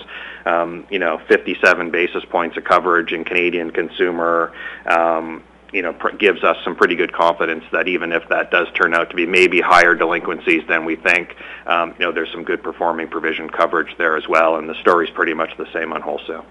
[0.46, 4.54] um, you know, 57 basis points of coverage in Canadian consumer,
[4.86, 8.68] um, you know, pr- gives us some pretty good confidence that even if that does
[8.74, 11.36] turn out to be maybe higher delinquencies than we think,
[11.68, 15.10] um, you know, there's some good performing provision coverage there as well, and the story's
[15.10, 16.46] pretty much the same on wholesale.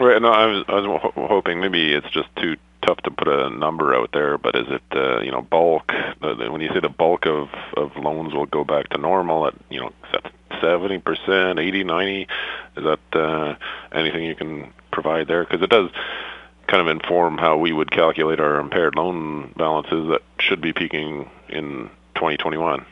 [0.00, 0.22] Right.
[0.22, 3.50] No, I was, I was ho- hoping maybe it's just too tough to put a
[3.50, 5.92] number out there, but is it, uh, you know, bulk?
[6.22, 9.54] Uh, when you say the bulk of, of loans will go back to normal at,
[9.70, 9.92] you know,
[10.62, 12.22] 70%, 80, 90?
[12.22, 12.28] Is
[12.76, 13.56] that uh,
[13.92, 15.44] anything you can provide there?
[15.44, 15.90] Because it does
[16.68, 21.28] kind of inform how we would calculate our impaired loan balances that should be peaking
[21.48, 22.86] in 2021.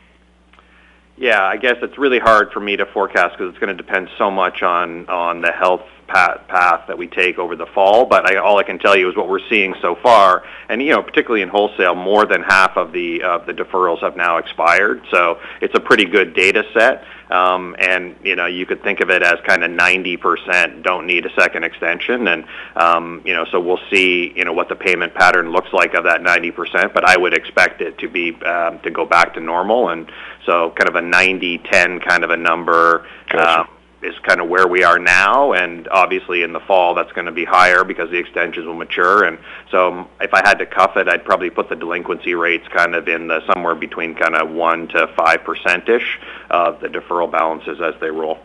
[1.19, 4.09] Yeah, I guess it's really hard for me to forecast because it's going to depend
[4.19, 8.07] so much on on the health path, path that we take over the fall.
[8.07, 10.91] But I, all I can tell you is what we're seeing so far, and you
[10.91, 15.03] know, particularly in wholesale, more than half of the of the deferrals have now expired.
[15.11, 17.05] So it's a pretty good data set.
[17.31, 21.27] Um, and you know, you could think of it as kind of 90% don't need
[21.27, 22.45] a second extension, and
[22.77, 26.05] um, you know, so we'll see, you know, what the payment pattern looks like of
[26.05, 26.95] that 90%.
[26.95, 30.11] But I would expect it to be um, to go back to normal, and
[30.45, 33.07] so kind of a 90-10 kind of a number.
[33.29, 33.71] Gotcha.
[34.03, 37.27] Um, is kind of where we are now, and obviously in the fall that's going
[37.27, 39.25] to be higher because the extensions will mature.
[39.25, 39.39] And
[39.71, 43.09] so, if I had to cuff it, I'd probably put the delinquency rates kind of
[43.09, 46.19] in the somewhere between kind of one to five percent ish
[46.51, 48.39] of the deferral balances as they roll.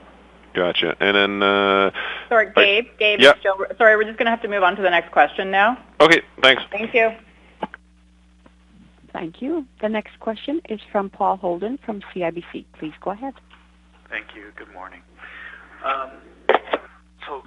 [0.54, 0.96] Gotcha.
[1.00, 1.92] And then, uh,
[2.28, 2.88] Sorry, Gabe.
[3.00, 3.32] Gabe, Yeah.
[3.32, 3.56] it's Jill.
[3.78, 5.78] sorry, we're just going to have to move on to the next question now.
[6.02, 6.62] okay, thanks.
[6.72, 7.12] Thank you.
[9.14, 9.66] Thank you.
[9.82, 12.66] The next question is from Paul Holden from CIBC.
[12.80, 13.34] Please go ahead.
[14.10, 14.52] Thank you.
[14.58, 15.02] Good morning.
[15.84, 16.12] Um,
[17.26, 17.44] so,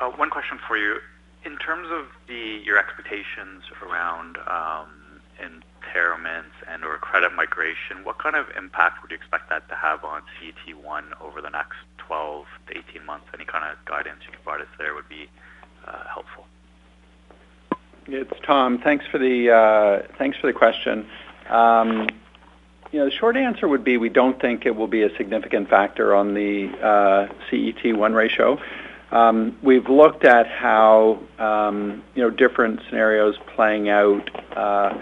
[0.00, 0.98] uh, one question for you.
[1.44, 8.34] In terms of the your expectations around um, impairments and or credit migration, what kind
[8.34, 12.78] of impact would you expect that to have on CET1 over the next 12 to
[12.78, 13.26] 18 months?
[13.34, 15.28] Any kind of guidance you can provide us there would be
[15.86, 16.46] uh, helpful.
[18.08, 18.78] It's Tom.
[18.82, 21.06] Thanks for the uh, thanks for the question.
[21.48, 22.08] Um,
[22.92, 25.68] you know, the short answer would be we don't think it will be a significant
[25.68, 28.58] factor on the uh, CET1 ratio.
[29.10, 34.98] Um, we've looked at how um, you know different scenarios playing out uh,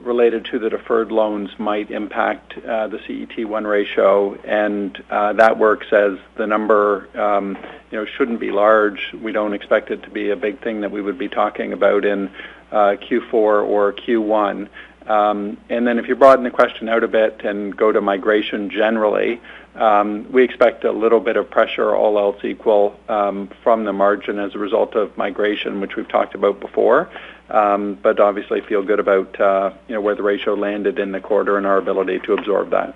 [0.00, 5.86] related to the deferred loans might impact uh, the CET1 ratio, and uh, that works
[5.92, 7.56] as the number um,
[7.90, 9.12] you know shouldn't be large.
[9.20, 12.04] We don't expect it to be a big thing that we would be talking about
[12.04, 12.30] in
[12.70, 14.68] uh, Q4 or Q1.
[15.06, 18.70] Um, and then if you broaden the question out a bit and go to migration
[18.70, 19.40] generally,
[19.74, 24.38] um, we expect a little bit of pressure, all else equal, um, from the margin
[24.38, 27.10] as a result of migration, which we've talked about before.
[27.50, 31.20] Um, but obviously feel good about uh, you know where the ratio landed in the
[31.20, 32.94] quarter and our ability to absorb that.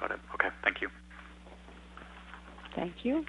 [0.00, 0.20] Got it.
[0.34, 0.48] Okay.
[0.62, 0.88] Thank you.
[2.74, 3.24] Thank you.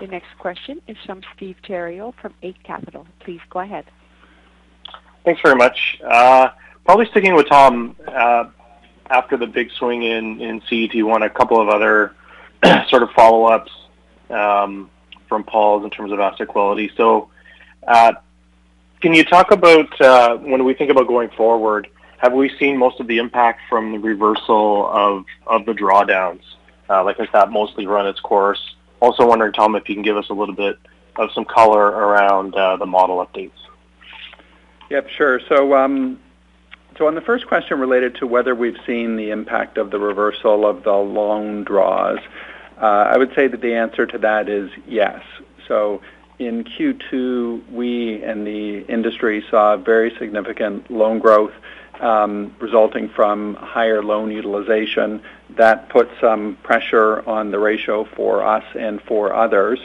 [0.00, 3.06] The next question is from Steve Theriault from Eight Capital.
[3.20, 3.86] Please go ahead.
[5.24, 5.98] Thanks very much.
[6.06, 6.50] Uh,
[6.86, 8.44] probably sticking with Tom uh,
[9.10, 12.14] after the big swing in, in CET1, a couple of other
[12.88, 13.70] sort of follow-ups
[14.30, 14.88] um,
[15.28, 16.90] from Paul's in terms of asset quality.
[16.96, 17.28] So
[17.86, 18.14] uh,
[19.00, 23.00] can you talk about, uh, when we think about going forward, have we seen most
[23.00, 26.40] of the impact from the reversal of, of the drawdowns?
[26.88, 28.76] Uh, like has that mostly run its course?
[29.00, 30.78] Also wondering, Tom, if you can give us a little bit
[31.16, 33.50] of some color around uh, the model updates.
[34.88, 35.40] Yep, sure.
[35.48, 36.20] So, um,
[36.98, 40.66] so on the first question related to whether we've seen the impact of the reversal
[40.66, 42.18] of the loan draws,
[42.80, 45.22] uh, I would say that the answer to that is yes.
[45.68, 46.00] So
[46.38, 51.52] in Q2, we and the industry saw very significant loan growth
[52.00, 55.22] um, resulting from higher loan utilization.
[55.50, 59.78] That put some pressure on the ratio for us and for others.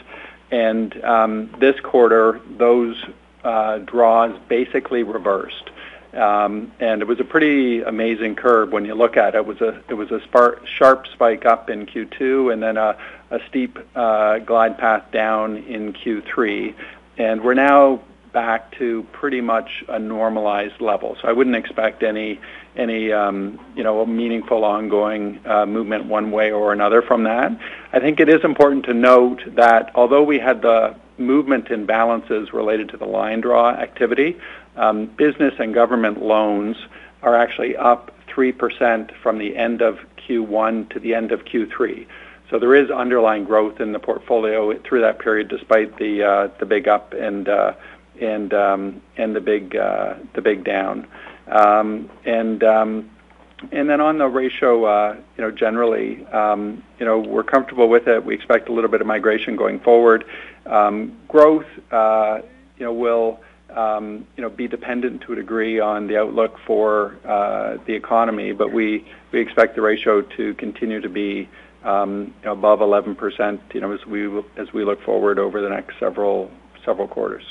[0.52, 3.02] And um, this quarter, those
[3.44, 5.70] uh, draws basically reversed.
[6.14, 9.38] Um, and it was a pretty amazing curve when you look at it.
[9.38, 12.98] It was a it was a spar- sharp spike up in Q2 and then a,
[13.30, 16.76] a steep uh, glide path down in Q3,
[17.18, 18.02] and we're now
[18.34, 21.18] back to pretty much a normalized level.
[21.22, 22.40] So I wouldn't expect any
[22.76, 27.58] any um, you know meaningful ongoing uh, movement one way or another from that.
[27.94, 32.52] I think it is important to note that although we had the movement in balances
[32.52, 34.40] related to the line draw activity,
[34.76, 36.78] Um, business and government loans
[37.22, 42.08] are actually up 3% from the end of Q1 to the end of Q3.
[42.50, 46.66] So There is underlying growth in the portfolio through that period, despite the uh, the
[46.66, 47.76] big up and uh,
[48.20, 51.08] and um, and the big uh, the big down.
[51.48, 57.44] Um, and and then on the ratio, uh, you know, generally, um, you know, we're
[57.44, 58.26] comfortable with it.
[58.26, 60.26] We expect a little bit of migration going forward.
[60.66, 62.42] Growth uh,
[62.78, 63.40] you know, will
[63.76, 69.06] Um, be dependent to a degree on the outlook for uh, the economy, but we
[69.32, 71.50] we expect the ratio to continue to be
[71.84, 76.52] um, above 11% you know, as we as we look forward over the next several
[76.86, 77.44] several quarters.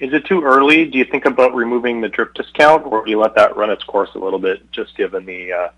[0.00, 3.18] Is it too early, do you think about removing the DRIP discount, or do you
[3.18, 5.68] let that run its course a little bit, just given the uh,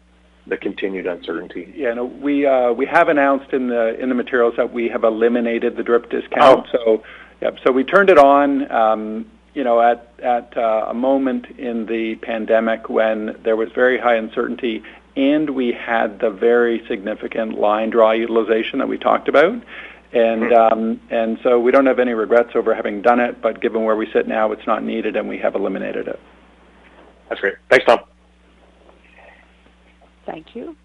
[0.47, 1.73] the continued uncertainty?
[1.77, 5.05] Yeah, no, we uh, we have announced in the in the materials that we have
[5.05, 6.67] eliminated the DRIP discount.
[6.75, 7.03] Oh.
[7.43, 13.37] so so We turned it on um, at at a moment in the pandemic when
[13.43, 14.83] there was very high uncertainty,
[15.17, 19.63] and we had the very significant line draw utilization that we talked about.
[20.13, 23.85] And, um, and so we don't have any regrets over having done it, but given
[23.85, 26.21] where we sit now, it's not needed, and we have eliminated it.
[27.29, 27.57] That's great.
[27.69, 28.01] Thanks, Tom.
[30.25, 30.77] Thank you.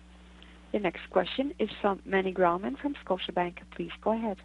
[0.72, 3.58] The next question is from Meny Grauman from Scotiabank.
[3.76, 4.38] Please go ahead.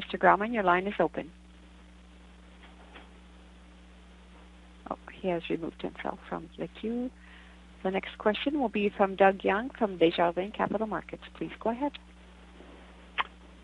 [0.00, 0.18] Mr.
[0.18, 1.30] Grauman, your line is open.
[4.90, 7.10] Oh, he has removed himself from the queue.
[7.82, 11.22] The next question will be from Doug Young from Desjardins Capital Markets.
[11.34, 11.92] Please go ahead.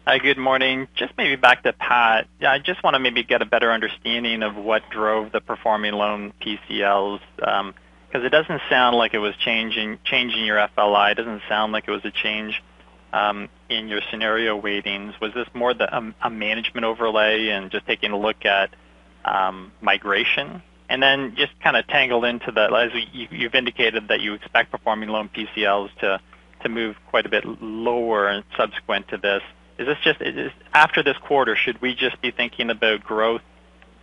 [0.06, 0.86] Hi, good morning.
[0.94, 2.28] Just maybe back to Pat.
[2.40, 5.94] Yeah, I just want to maybe get a better understanding of what drove the performing
[5.94, 7.74] loan PCLs, because um,
[8.12, 9.98] it doesn't sound like it was changing
[10.44, 11.10] your FLI.
[11.10, 12.62] It doesn't sound like it was a change
[13.12, 15.18] Um, your scenario weightings.
[15.20, 18.70] Was this more um, a management overlay and just taking a look at
[19.24, 20.62] um, migration?
[20.88, 25.08] And then just kind of tangled into that, as you've indicated that you expect performing
[25.08, 26.20] loan PCLs to
[26.68, 29.42] move quite a bit lower and subsequent to this.
[29.78, 30.20] Is this just
[30.72, 33.42] after this quarter, should we just be thinking about growth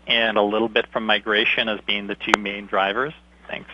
[0.08, 3.14] and a little bit from migration as being the two main drivers?
[3.47, 3.70] Thanks.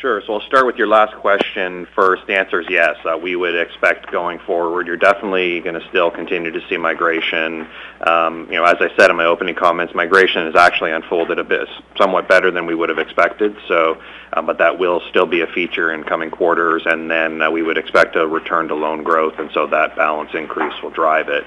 [0.00, 0.22] Sure.
[0.26, 2.26] So I'll start with your last question first.
[2.26, 2.96] The answer is yes.
[3.22, 7.68] We would expect going forward, you're definitely going to still continue to see migration.
[8.00, 11.44] Um, you know, as I said in my opening comments, migration has actually unfolded a
[11.44, 13.54] bit somewhat better than we would have expected.
[13.68, 14.00] So,
[14.32, 17.76] uh, but that will still be a feature in coming quarters, and then we would
[17.76, 21.44] expect a return to loan growth, and so that balance increase will drive it.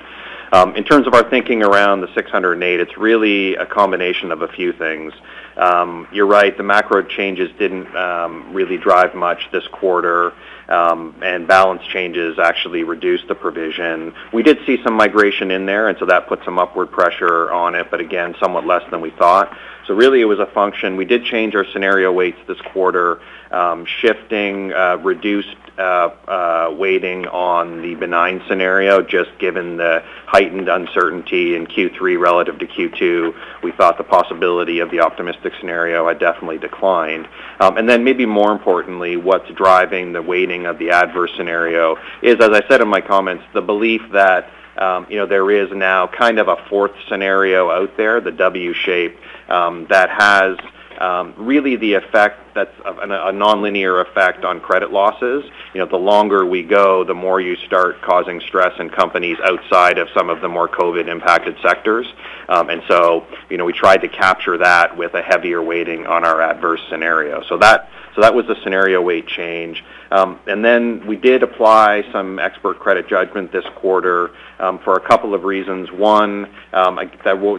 [0.53, 4.47] Um, in terms of our thinking around the 608, it's really a combination of a
[4.47, 5.11] few things.
[5.57, 10.31] Um, you're right, the macro changes didn't um, really drive much this quarter,
[10.69, 14.13] Um, and balance changes actually reduced the provision.
[14.31, 17.75] We did see some migration in there, and so that put some upward pressure on
[17.75, 19.55] it, but again, somewhat less than we thought.
[19.87, 20.95] So really it was a function.
[20.95, 23.19] We did change our scenario weights this quarter,
[23.51, 25.81] um, shifting uh, reduced uh,
[26.27, 32.67] uh, weighting on the benign scenario, just given the heightened uncertainty in Q3 relative to
[32.67, 33.63] Q2.
[33.63, 37.27] We thought the possibility of the optimistic scenario had definitely declined.
[37.59, 42.35] Um, and then maybe more importantly, what's driving the weighting of the adverse scenario is,
[42.39, 46.07] as I said in my comments, the belief that um, you know there is now
[46.07, 49.17] kind of a fourth scenario out there, the W shape,
[49.49, 50.57] um, that has
[50.99, 55.43] um, really the effect that's a nonlinear effect on credit losses.
[55.73, 59.97] You know, The longer we go, the more you start causing stress in companies outside
[59.97, 62.05] of some of the more COVID-impacted sectors.
[62.47, 66.41] And so you know, we tried to capture that with a heavier weighting on our
[66.41, 67.41] adverse scenario.
[67.49, 67.89] So that
[68.33, 69.83] was the scenario weight change.
[70.11, 74.99] Um, and then we did apply some expert credit judgment this quarter um, for a
[74.99, 75.91] couple of reasons.
[75.91, 76.99] One, um,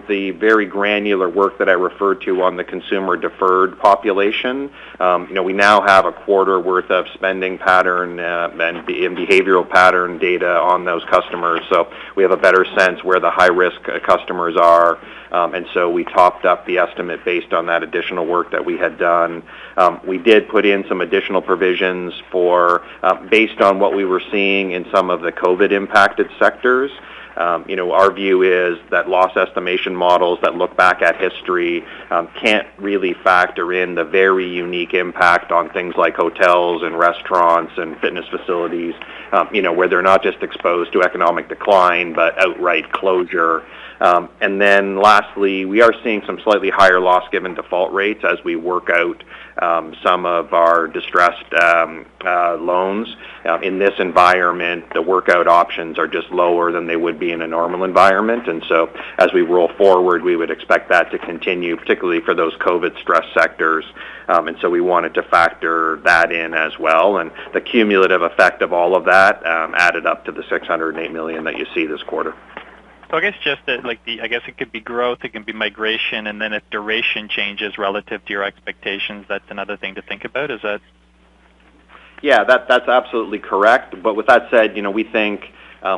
[0.09, 4.71] the very granular work that I referred to on the consumer deferred population.
[5.01, 9.69] Um, you know, we now have a quarter worth of spending pattern uh, and behavioral
[9.69, 11.61] pattern data on those customers.
[11.69, 14.99] So we have a better sense where the high-risk uh, customers are.
[15.35, 18.79] Um, and so we topped up the estimate based on that additional work that we
[18.79, 19.43] had done.
[19.77, 24.23] Um, we did put in some additional provisions for uh, based on what we were
[24.31, 26.93] seeing in some of the COVID impacted sectors.
[27.37, 31.85] Um, you know, our view is that loss estimation models that look back at history
[32.11, 37.73] um, can't really factor in the very unique impact on things like hotels and restaurants
[37.77, 38.95] and fitness facilities,
[39.33, 43.65] um, you know, where they're not just exposed to economic decline, but outright closure.
[44.01, 48.43] Um, and then lastly, we are seeing some slightly higher loss given default rates as
[48.45, 49.23] we work out
[49.63, 53.15] um, some of our distressed um, uh, loans.
[53.45, 57.43] Uh, in this environment, the workout options are just lower than they would be in
[57.43, 58.49] a normal environment.
[58.49, 62.55] And so as we roll forward, we would expect that to continue, particularly for those
[62.55, 63.85] COVID stress sectors.
[64.29, 67.19] Um, and so we wanted to factor that in as well.
[67.19, 71.45] And the cumulative effect of all of that um, added up to the 608 million
[71.45, 72.35] that you see this quarter.
[73.15, 75.45] So I guess just that, like the, I guess it could be growth, it can
[75.45, 80.03] be migration, and then if duration changes relative to your expectations, that's another thing to
[80.03, 80.51] think about.
[80.51, 80.81] Is that?
[82.23, 84.03] Yeah, that that's absolutely correct.
[84.03, 85.45] But with that said, you know, we think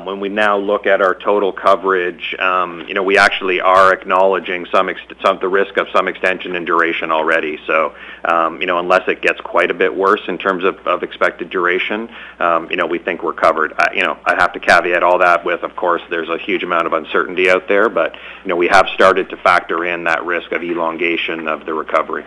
[0.05, 4.67] when we now look at our total coverage, um, you know, we actually are acknowledging
[4.73, 7.57] some, ex- some the risk of some extension in duration already.
[7.69, 11.05] So, um, you know, unless it gets quite a bit worse in terms of, of
[11.05, 12.09] expected duration,
[12.41, 13.75] um, you know, we think we're covered.
[13.79, 16.65] I, you know, I have to caveat all that with, of course, there's a huge
[16.65, 20.25] amount of uncertainty out there, but you know, we have started to factor in that
[20.25, 22.25] risk of elongation of the recovery.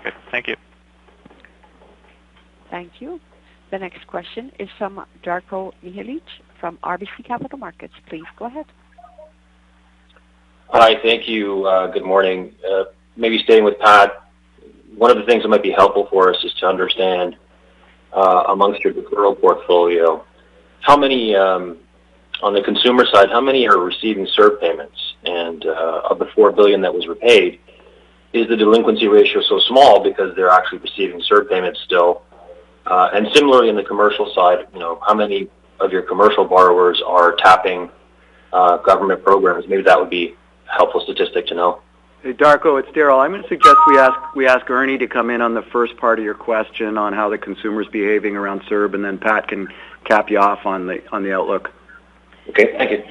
[0.00, 0.56] Okay, thank you.
[2.70, 3.20] Thank you.
[3.70, 6.22] The next question is from Darko Mihelic
[6.60, 7.94] from RBC Capital Markets.
[8.08, 8.66] Please go ahead.
[10.68, 11.00] Hi.
[11.02, 11.64] Thank you.
[11.66, 12.54] Uh, good morning.
[12.68, 12.84] Uh,
[13.16, 14.30] maybe staying with Pat,
[14.96, 17.36] one of the things that might be helpful for us is to understand,
[18.12, 20.24] uh, amongst your deferral portfolio,
[20.80, 21.78] how many, um,
[22.42, 25.14] on the consumer side, how many are receiving CERB payments?
[25.24, 27.60] And Of the 4 billion that was repaid,
[28.32, 32.22] is the delinquency ratio so small because they're actually receiving CERB payments still?
[32.86, 35.48] And Similarly, in the commercial side, you know, how many
[35.80, 37.90] of your commercial borrowers are tapping
[38.52, 39.66] uh, government programs?
[39.68, 40.34] Maybe that would be
[40.68, 41.80] a helpful statistic to know.
[42.22, 43.20] Hey, Darko, it's Darryl.
[43.24, 45.96] I'm going to suggest we ask we ask Ernie to come in on the first
[45.98, 49.68] part of your question on how the consumer's behaving around CERB, and then Pat can
[50.04, 51.70] cap you off on the on the outlook.
[52.48, 53.04] Okay, thank you.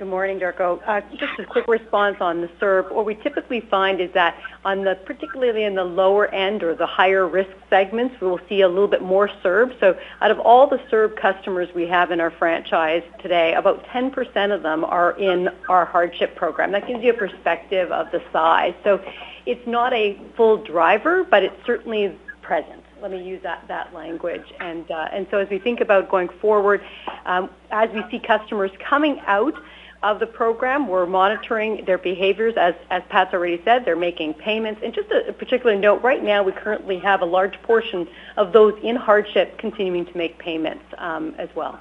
[0.00, 0.80] Good morning, Darko.
[0.86, 2.90] Uh, just a quick response on the CERB.
[2.90, 4.34] What we typically find is that
[4.64, 8.62] on the, particularly in the lower end or the higher risk segments, we will see
[8.62, 9.78] a little bit more CERB.
[9.78, 14.54] So out of all the CERB customers we have in our franchise today, about 10%
[14.54, 16.72] of them are in our hardship program.
[16.72, 18.72] That gives you a perspective of the size.
[18.82, 19.04] So
[19.44, 24.44] it's not a full driver, but it certainly present let me use that, that language.
[24.60, 26.82] And, uh, and so as we think about going forward,
[27.24, 29.54] um, as we see customers coming out
[30.02, 30.88] of the program.
[30.88, 32.54] We're monitoring their behaviors.
[32.56, 34.80] As, as Pat's already said, they're making payments.
[34.82, 38.52] And just a, a particular note, right now we currently have a large portion of
[38.52, 41.80] those in hardship continuing to make payments um, as well.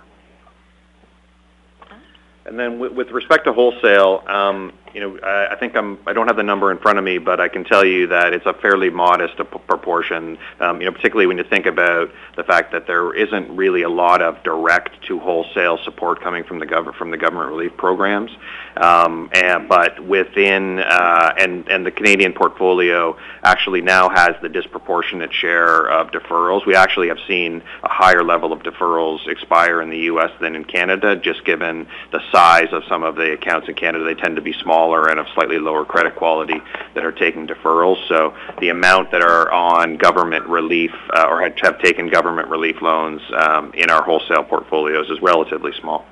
[2.46, 6.28] And then with, respect to wholesale, um, you know, I, I think I'm, I don't
[6.28, 8.54] have the number in front of me, but I can tell you that it's a
[8.54, 13.14] fairly modest proportion, um, you know, particularly when you think about the fact that there
[13.14, 17.18] isn't really a lot of direct to wholesale support coming from the government, from the
[17.18, 18.32] government relief programs.
[18.78, 25.34] Um, and, but within, uh, and, and the Canadian portfolio actually now has the disproportionate
[25.34, 26.66] share of deferrals.
[26.66, 30.32] We actually have seen a higher level of deferrals expire in the U.S.
[30.40, 34.04] than in Canada, just given the size of some of the accounts in Canada.
[34.06, 36.62] They tend to be smaller and of slightly lower credit quality
[36.96, 37.98] that are taking deferrals.
[38.08, 43.22] So the amount that are on government relief uh, or have taken government relief loans
[43.38, 46.06] um, in our wholesale portfolios is relatively small.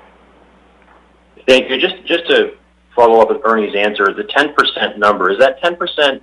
[1.46, 1.78] Thank you.
[1.78, 2.54] Just just to
[2.94, 6.20] follow up with Ernie's answer, the 10% number, is that 10%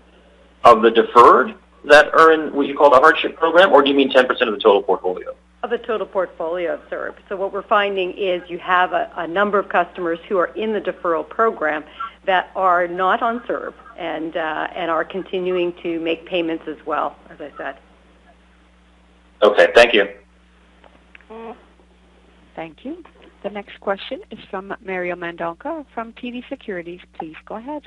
[0.66, 3.96] of the deferred that are in what you call the hardship program, or do you
[3.96, 5.34] mean 10% of the total portfolio?
[5.66, 7.16] Of the total portfolio of CERB.
[7.28, 10.74] So what we're finding is you have a, a number of customers who are in
[10.74, 11.84] the deferral program
[12.28, 17.16] that are not on CERB and, uh, and are continuing to make payments as well,
[17.32, 17.80] as I said.
[19.42, 20.08] Okay, thank you.
[22.56, 23.04] Thank you.
[23.42, 27.00] The next question is from Mario Mendonca from TD Securities.
[27.18, 27.82] Please go ahead.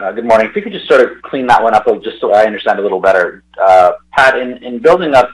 [0.00, 0.48] Uh, good morning.
[0.48, 2.82] If you could just sort of clean that one up just so I understand a
[2.82, 3.44] little better.
[3.62, 5.30] Uh, Pat, in, in building up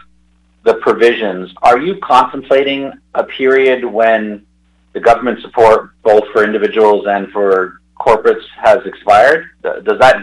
[0.62, 4.46] the provisions, are you contemplating a period when
[4.92, 9.50] the government support, both for individuals and for corporates, has expired?
[9.62, 10.16] Does that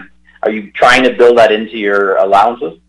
[0.44, 2.80] are you trying to build that into your allowances?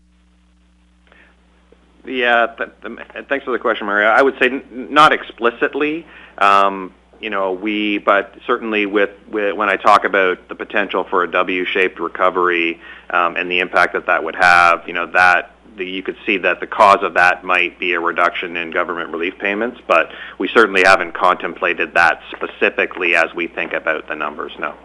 [2.05, 4.09] Yeah, th- th- thanks for the question, Maria.
[4.09, 6.05] I would say n- not explicitly.
[6.37, 11.23] Um, you know, we, but certainly with, with when I talk about the potential for
[11.23, 12.79] a W-shaped recovery
[13.09, 16.37] um, and the impact that that would have, you know, that the, you could see
[16.37, 20.47] that the cause of that might be a reduction in government relief payments, but we
[20.47, 24.51] certainly haven't contemplated that specifically as we think about the numbers.
[24.59, 24.75] No.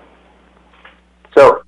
[1.36, 1.62] So,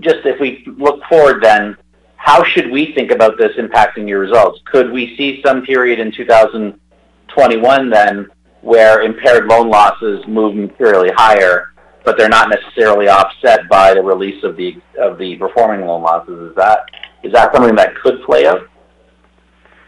[0.00, 1.76] just if we look forward, then
[2.16, 4.60] how should we think about this impacting your results?
[4.64, 8.30] Could we see some period in 2021 then
[8.62, 11.72] where impaired loan losses move materially higher,
[12.04, 16.50] but they're not necessarily offset by the release of the of the performing loan losses.
[16.50, 16.80] Is that
[17.26, 18.68] is that something that could play out?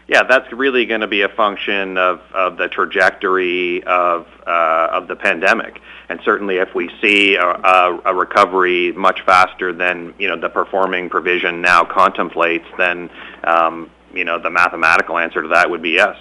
[0.09, 5.07] Yeah, that's really going to be a function of, of the trajectory of uh, of
[5.07, 5.79] the pandemic,
[6.09, 10.49] and certainly if we see a, a, a recovery much faster than you know the
[10.49, 13.07] performing provision now contemplates, then
[13.43, 16.17] um, you know the mathematical answer to that would be yes.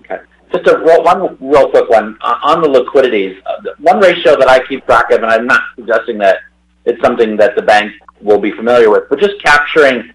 [0.00, 0.18] Okay.
[0.52, 2.18] Just a, one real quick one.
[2.20, 6.18] On the liquidities, uh, one ratio that I keep track of, and I'm not suggesting
[6.18, 6.40] that
[6.84, 10.12] it's something that the bank will be familiar with, but just capturing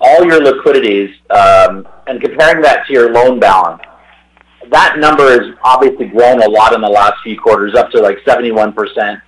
[0.00, 3.82] all your liquidities um, and comparing that to your loan balance.
[4.70, 8.18] That number has obviously grown a lot in the last few quarters, up to like
[8.18, 9.20] 71%.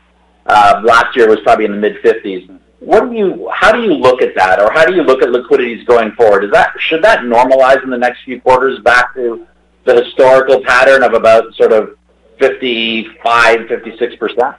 [0.46, 2.58] Uh, last year was probably in the mid-50s.
[2.80, 3.48] What do you?
[3.54, 6.44] How do you look at that, or how do you look at liquidities going forward?
[6.44, 9.46] Is that should that normalize in the next few quarters back to
[9.84, 11.96] the historical pattern of about sort of
[12.40, 14.56] 55, 56%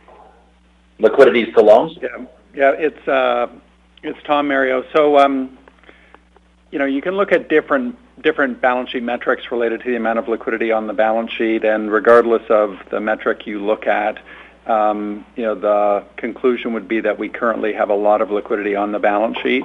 [0.99, 1.97] liquidities to loans?
[2.01, 2.25] Yeah.
[2.55, 3.47] Yeah, it's uh,
[4.03, 4.83] it's Tom Mario.
[4.93, 5.57] So, um,
[6.73, 10.17] you know, you can look at different different balance sheet metrics related to the amount
[10.17, 14.17] of liquidity on the balance sheet, and regardless of the metric you look at,
[14.65, 18.75] um, you know, the conclusion would be that we currently have a lot of liquidity
[18.75, 19.63] on the balance sheet.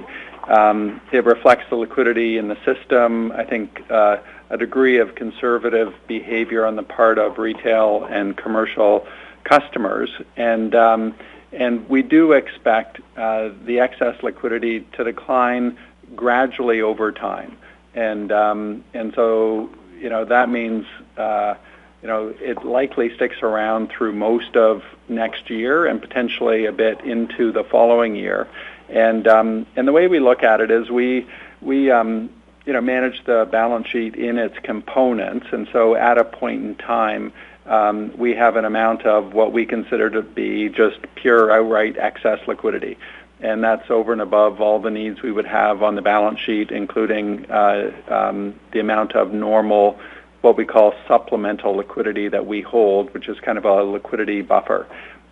[0.48, 3.32] Um, it reflects the liquidity in the system.
[3.32, 4.18] I think uh,
[4.50, 9.06] a degree of conservative behavior on the part of retail and commercial
[9.44, 10.10] customers.
[10.36, 11.14] And um,
[11.52, 15.78] and we do expect uh, the excess liquidity to decline
[16.16, 17.56] gradually over time.
[17.94, 20.86] And um, and so you know that means
[21.16, 21.54] uh,
[22.02, 27.00] you know it likely sticks around through most of next year and potentially a bit
[27.00, 28.46] into the following year.
[28.88, 31.26] And um, and the way we look at it is we
[31.60, 32.30] we um,
[32.68, 35.46] you know, manage the balance sheet in its components.
[35.52, 37.32] And so at a point in time,
[37.64, 42.46] um, we have an amount of what we consider to be just pure outright excess
[42.46, 42.98] liquidity.
[43.40, 46.70] And that's over and above all the needs we would have on the balance sheet,
[46.72, 49.98] including uh, um, the amount of normal,
[50.40, 54.88] what we call supplemental liquidity that we hold, which is kind of a liquidity buffer.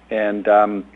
[0.09, 0.87] And um,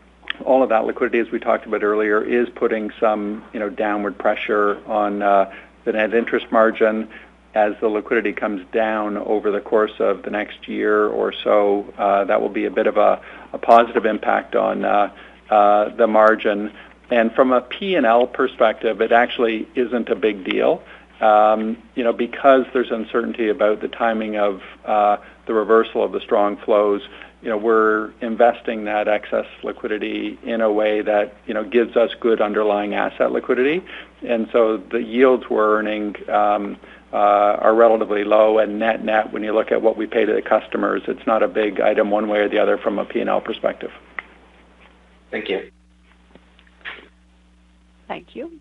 [0.45, 4.17] all of that liquidity, as we talked about earlier, is putting some, you know, downward
[4.17, 5.53] pressure on uh,
[5.83, 7.09] the net interest margin
[7.53, 11.93] as the liquidity comes down over the course of the next year or so.
[11.97, 13.21] Uh, that will be a bit of a,
[13.61, 14.81] positive impact on
[15.49, 16.71] the margin.
[17.11, 20.81] And from a P&L perspective, it actually isn't a big deal.
[21.19, 26.19] Um, you know, because there's uncertainty about the timing of uh, the reversal of the
[26.21, 27.01] strong flows,
[27.43, 32.11] you know, we're investing that excess liquidity in a way that, you know, gives us
[32.19, 33.83] good underlying asset liquidity.
[34.27, 36.77] And so the yields we're earning um,
[37.11, 40.41] uh, are relatively low, and net-net, when you look at what we pay to the
[40.41, 43.91] customers, it's not a big item one way or the other from a P&L perspective.
[45.29, 45.71] Thank you.
[48.11, 48.59] Thank you.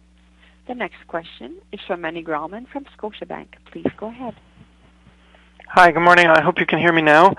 [0.69, 3.49] The next question is from Meny Grauman from Scotiabank.
[3.73, 4.37] Please go ahead.
[5.67, 6.29] Hi, good morning.
[6.29, 7.35] I hope you can hear me now.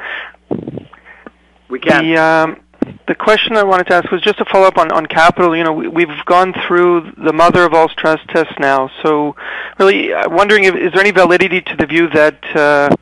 [1.70, 2.04] We can.
[2.04, 2.64] The, um,
[3.08, 5.56] the question I wanted to ask was just to follow up on, on capital.
[5.56, 8.92] You know, we, have gone through the mother of all stress tests now.
[9.04, 9.38] So,
[9.80, 12.94] really, I'm wondering if is there any validity to the view that uh,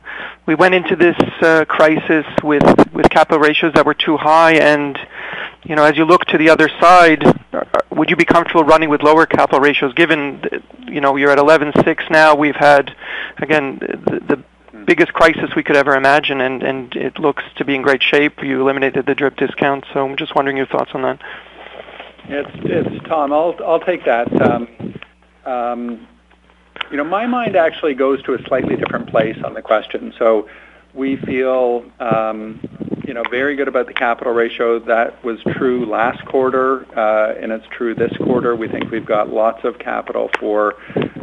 [0.46, 4.96] we went into this uh, crisis with with capital ratios that were too high, and
[5.64, 8.88] you know, as you look to the other side, uh, would you be comfortable running
[8.88, 9.92] with lower capital ratios?
[9.94, 10.42] Given,
[10.86, 12.34] you know, you're at 11.6 now.
[12.34, 12.94] We've had,
[13.38, 14.20] again, the,
[14.72, 18.02] the biggest crisis we could ever imagine, and, and it looks to be in great
[18.02, 18.42] shape.
[18.42, 21.20] You eliminated the drip discount, so I'm just wondering your thoughts on that.
[22.24, 23.32] It's, it's Tom.
[23.32, 24.40] I'll, I'll take that.
[24.40, 24.94] Um,
[25.44, 26.08] um,
[26.90, 30.12] you know, my mind actually goes to a slightly different place on the question.
[30.18, 30.48] So
[30.94, 32.60] we feel, um,
[33.06, 34.78] you know, very good about the capital ratio.
[34.78, 38.54] That was true last quarter, uh, and it's true this quarter.
[38.56, 40.74] We think we've got lots of capital for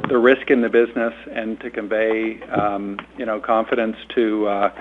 [0.07, 4.71] the risk in the business and to convey, um, you know, confidence to uh,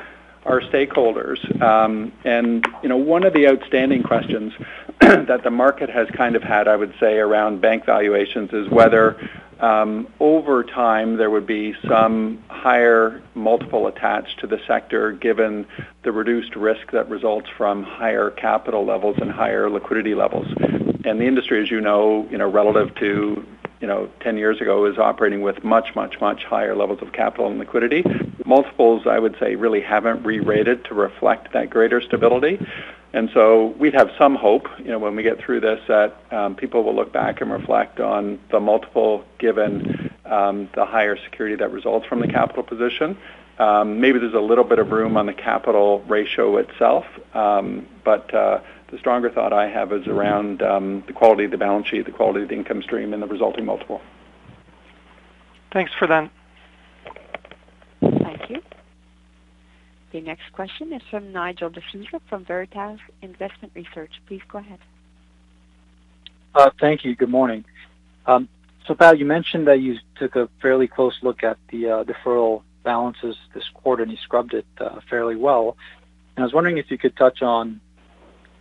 [0.46, 1.60] our stakeholders.
[1.60, 4.52] Um, and you know, one of the outstanding questions
[5.00, 9.16] that the market has kind of had, I would say, around bank valuations is whether
[9.60, 15.66] um, over time there would be some higher multiple attached to the sector given
[16.02, 20.46] the reduced risk that results from higher capital levels and higher liquidity levels.
[21.04, 23.46] And the industry, as you know, you know, relative to
[23.80, 27.46] you know, 10 years ago is operating with much, much, much higher levels of capital
[27.46, 28.04] and liquidity.
[28.44, 32.58] Multiples, I would say, really haven't re-rated to reflect that greater stability.
[33.12, 36.54] And so we'd have some hope, you know, when we get through this that um,
[36.54, 41.72] people will look back and reflect on the multiple given um, the higher security that
[41.72, 43.16] results from the capital position.
[43.58, 48.34] Um, maybe there's a little bit of room on the capital ratio itself, um, but
[48.34, 48.60] uh,
[48.90, 52.12] the stronger thought I have is around um, the quality of the balance sheet, the
[52.12, 54.00] quality of the income stream, and the resulting multiple.
[55.72, 56.30] Thanks for that.
[58.00, 58.62] Thank you.
[60.12, 64.12] The next question is from Nigel D'Souza from Veritas Investment Research.
[64.26, 64.78] Please go ahead.
[66.54, 67.14] Uh, thank you.
[67.14, 67.64] Good morning.
[68.24, 68.48] Um,
[68.86, 72.62] so, Pat, you mentioned that you took a fairly close look at the uh, deferral
[72.84, 75.76] balances this quarter, and you scrubbed it uh, fairly well.
[76.36, 77.80] And I was wondering if you could touch on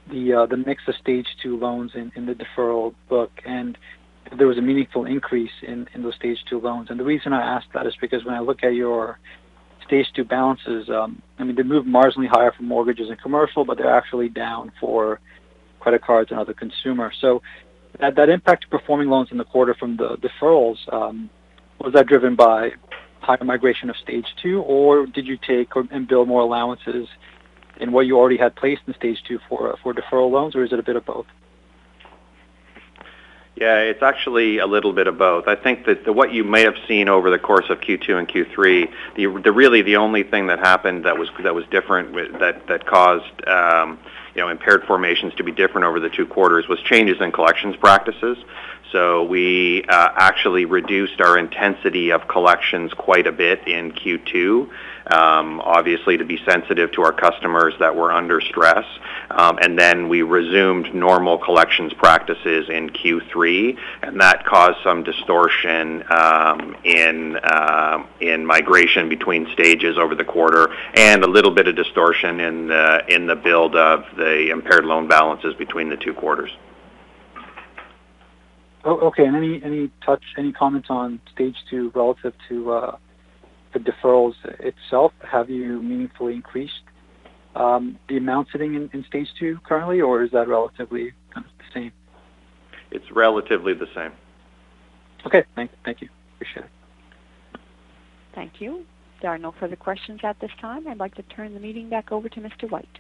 [0.10, 3.78] the uh, the mix of stage two loans in, in the deferral book, and
[4.38, 6.90] there was a meaningful increase in, in those stage two loans.
[6.90, 9.20] And the reason I ask that is because when I look at your
[9.86, 13.78] stage two balances, um, I mean they move marginally higher for mortgages and commercial, but
[13.78, 15.20] they're actually down for
[15.80, 17.12] credit cards and other consumer.
[17.22, 17.42] So
[18.00, 21.30] that that impact performing loans in the quarter from the deferrals um,
[21.80, 22.72] was that driven by
[23.22, 27.08] higher migration of stage two, or did you take or, and build more allowances
[27.80, 30.72] in what you already had placed in stage two for for deferral loans, or is
[30.72, 31.26] it a bit of both?
[33.56, 35.48] Yeah, it's actually a little bit of both.
[35.48, 38.28] I think that the, what you may have seen over the course of Q2 and
[38.28, 42.38] Q3, the, the really the only thing that happened that was that was different with,
[42.40, 43.98] that that caused um,
[44.36, 47.78] you know impaired formations to be different over the two quarters was changes in collections
[47.78, 48.38] practices.
[48.96, 54.70] So we uh, actually reduced our intensity of collections quite a bit in Q2
[55.08, 58.86] um, obviously to be sensitive to our customers that were under stress.
[59.30, 66.04] Um, and then we resumed normal collections practices in Q3, and that caused some distortion
[66.10, 71.76] um, in uh, in migration between stages over the quarter, and a little bit of
[71.76, 76.52] distortion in the in the build of the impaired loan balances between the two quarters.
[78.86, 79.26] Oh, okay.
[79.26, 82.98] And any any touch, any comments on stage two relative to uh,
[83.74, 86.84] the deferrals itself, have you meaningfully increased
[87.56, 91.52] um, the amount sitting in, in stage two currently, or is that relatively kind of
[91.58, 91.92] the same?
[92.92, 94.12] It's relatively the same.
[95.26, 95.44] Okay.
[95.56, 96.10] Thank, thank you.
[96.36, 97.60] Appreciate it.
[98.36, 98.86] Thank you.
[99.22, 100.88] There are no further questions at this time.
[100.88, 102.70] I'd like to turn the meeting back over to Mr.
[102.70, 103.00] White.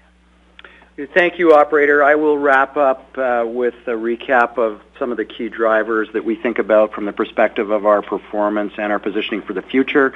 [1.14, 2.02] Thank you, operator.
[2.02, 6.24] I will wrap up uh, with a recap of some of the key drivers that
[6.24, 10.14] we think about from the perspective of our performance and our positioning for the future.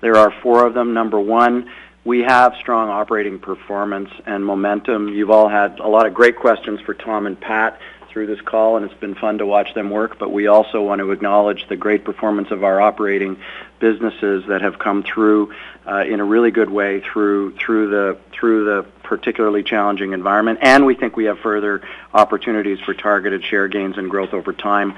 [0.00, 0.94] There are four of them.
[0.94, 1.70] Number one,
[2.04, 5.10] we have strong operating performance and momentum.
[5.10, 7.80] You've all had a lot of great questions for Tom and Pat
[8.16, 10.18] through this call, and it's been fun to watch them work.
[10.18, 13.36] But we also want to acknowledge the great performance of our operating
[13.78, 15.52] businesses that have come through
[15.86, 20.60] uh, in a really good way through through the through the particularly challenging environment.
[20.62, 21.82] And we think we have further
[22.14, 24.94] opportunities for targeted share gains and growth over time.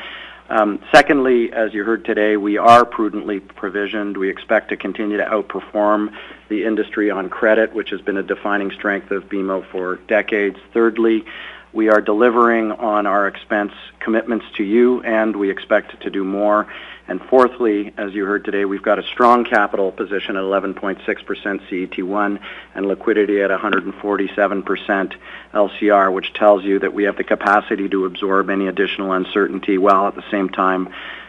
[0.48, 4.16] Um, secondly, as you heard today, we are prudently provisioned.
[4.16, 6.14] We expect to continue to outperform
[6.48, 10.56] the industry on credit, which has been a defining strength of BMO for decades.
[10.72, 11.24] Thirdly,
[11.72, 16.66] we are delivering on our expense commitments to you, and we expect to do more.
[17.06, 22.40] And fourthly, as you heard today, we've got a strong capital position at 11.6% CET1
[22.74, 25.14] and liquidity at 147%
[25.54, 30.06] LCR, which tells you that we have the capacity to absorb any additional uncertainty while
[30.06, 30.88] at the same time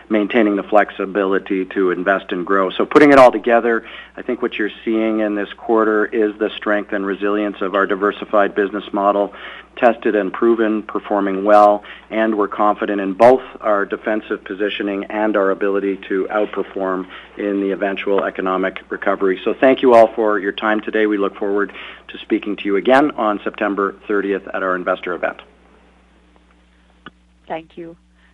[0.10, 2.70] maintaining the flexibility to invest and grow.
[2.72, 3.88] So putting it all together,
[4.18, 7.86] I think what you're seeing in this quarter is the strength and resilience of our
[7.86, 9.34] diversified business model,
[9.76, 15.51] tested and proven, performing well, and we're confident in both our defensive positioning and our
[15.51, 17.07] ability to outperform
[17.38, 19.39] in the eventual economic recovery.
[19.43, 21.05] So thank you all for your time today.
[21.05, 21.72] We look forward
[22.10, 25.41] to speaking to you again on September 30th at our investor event.
[27.47, 27.95] Thank you.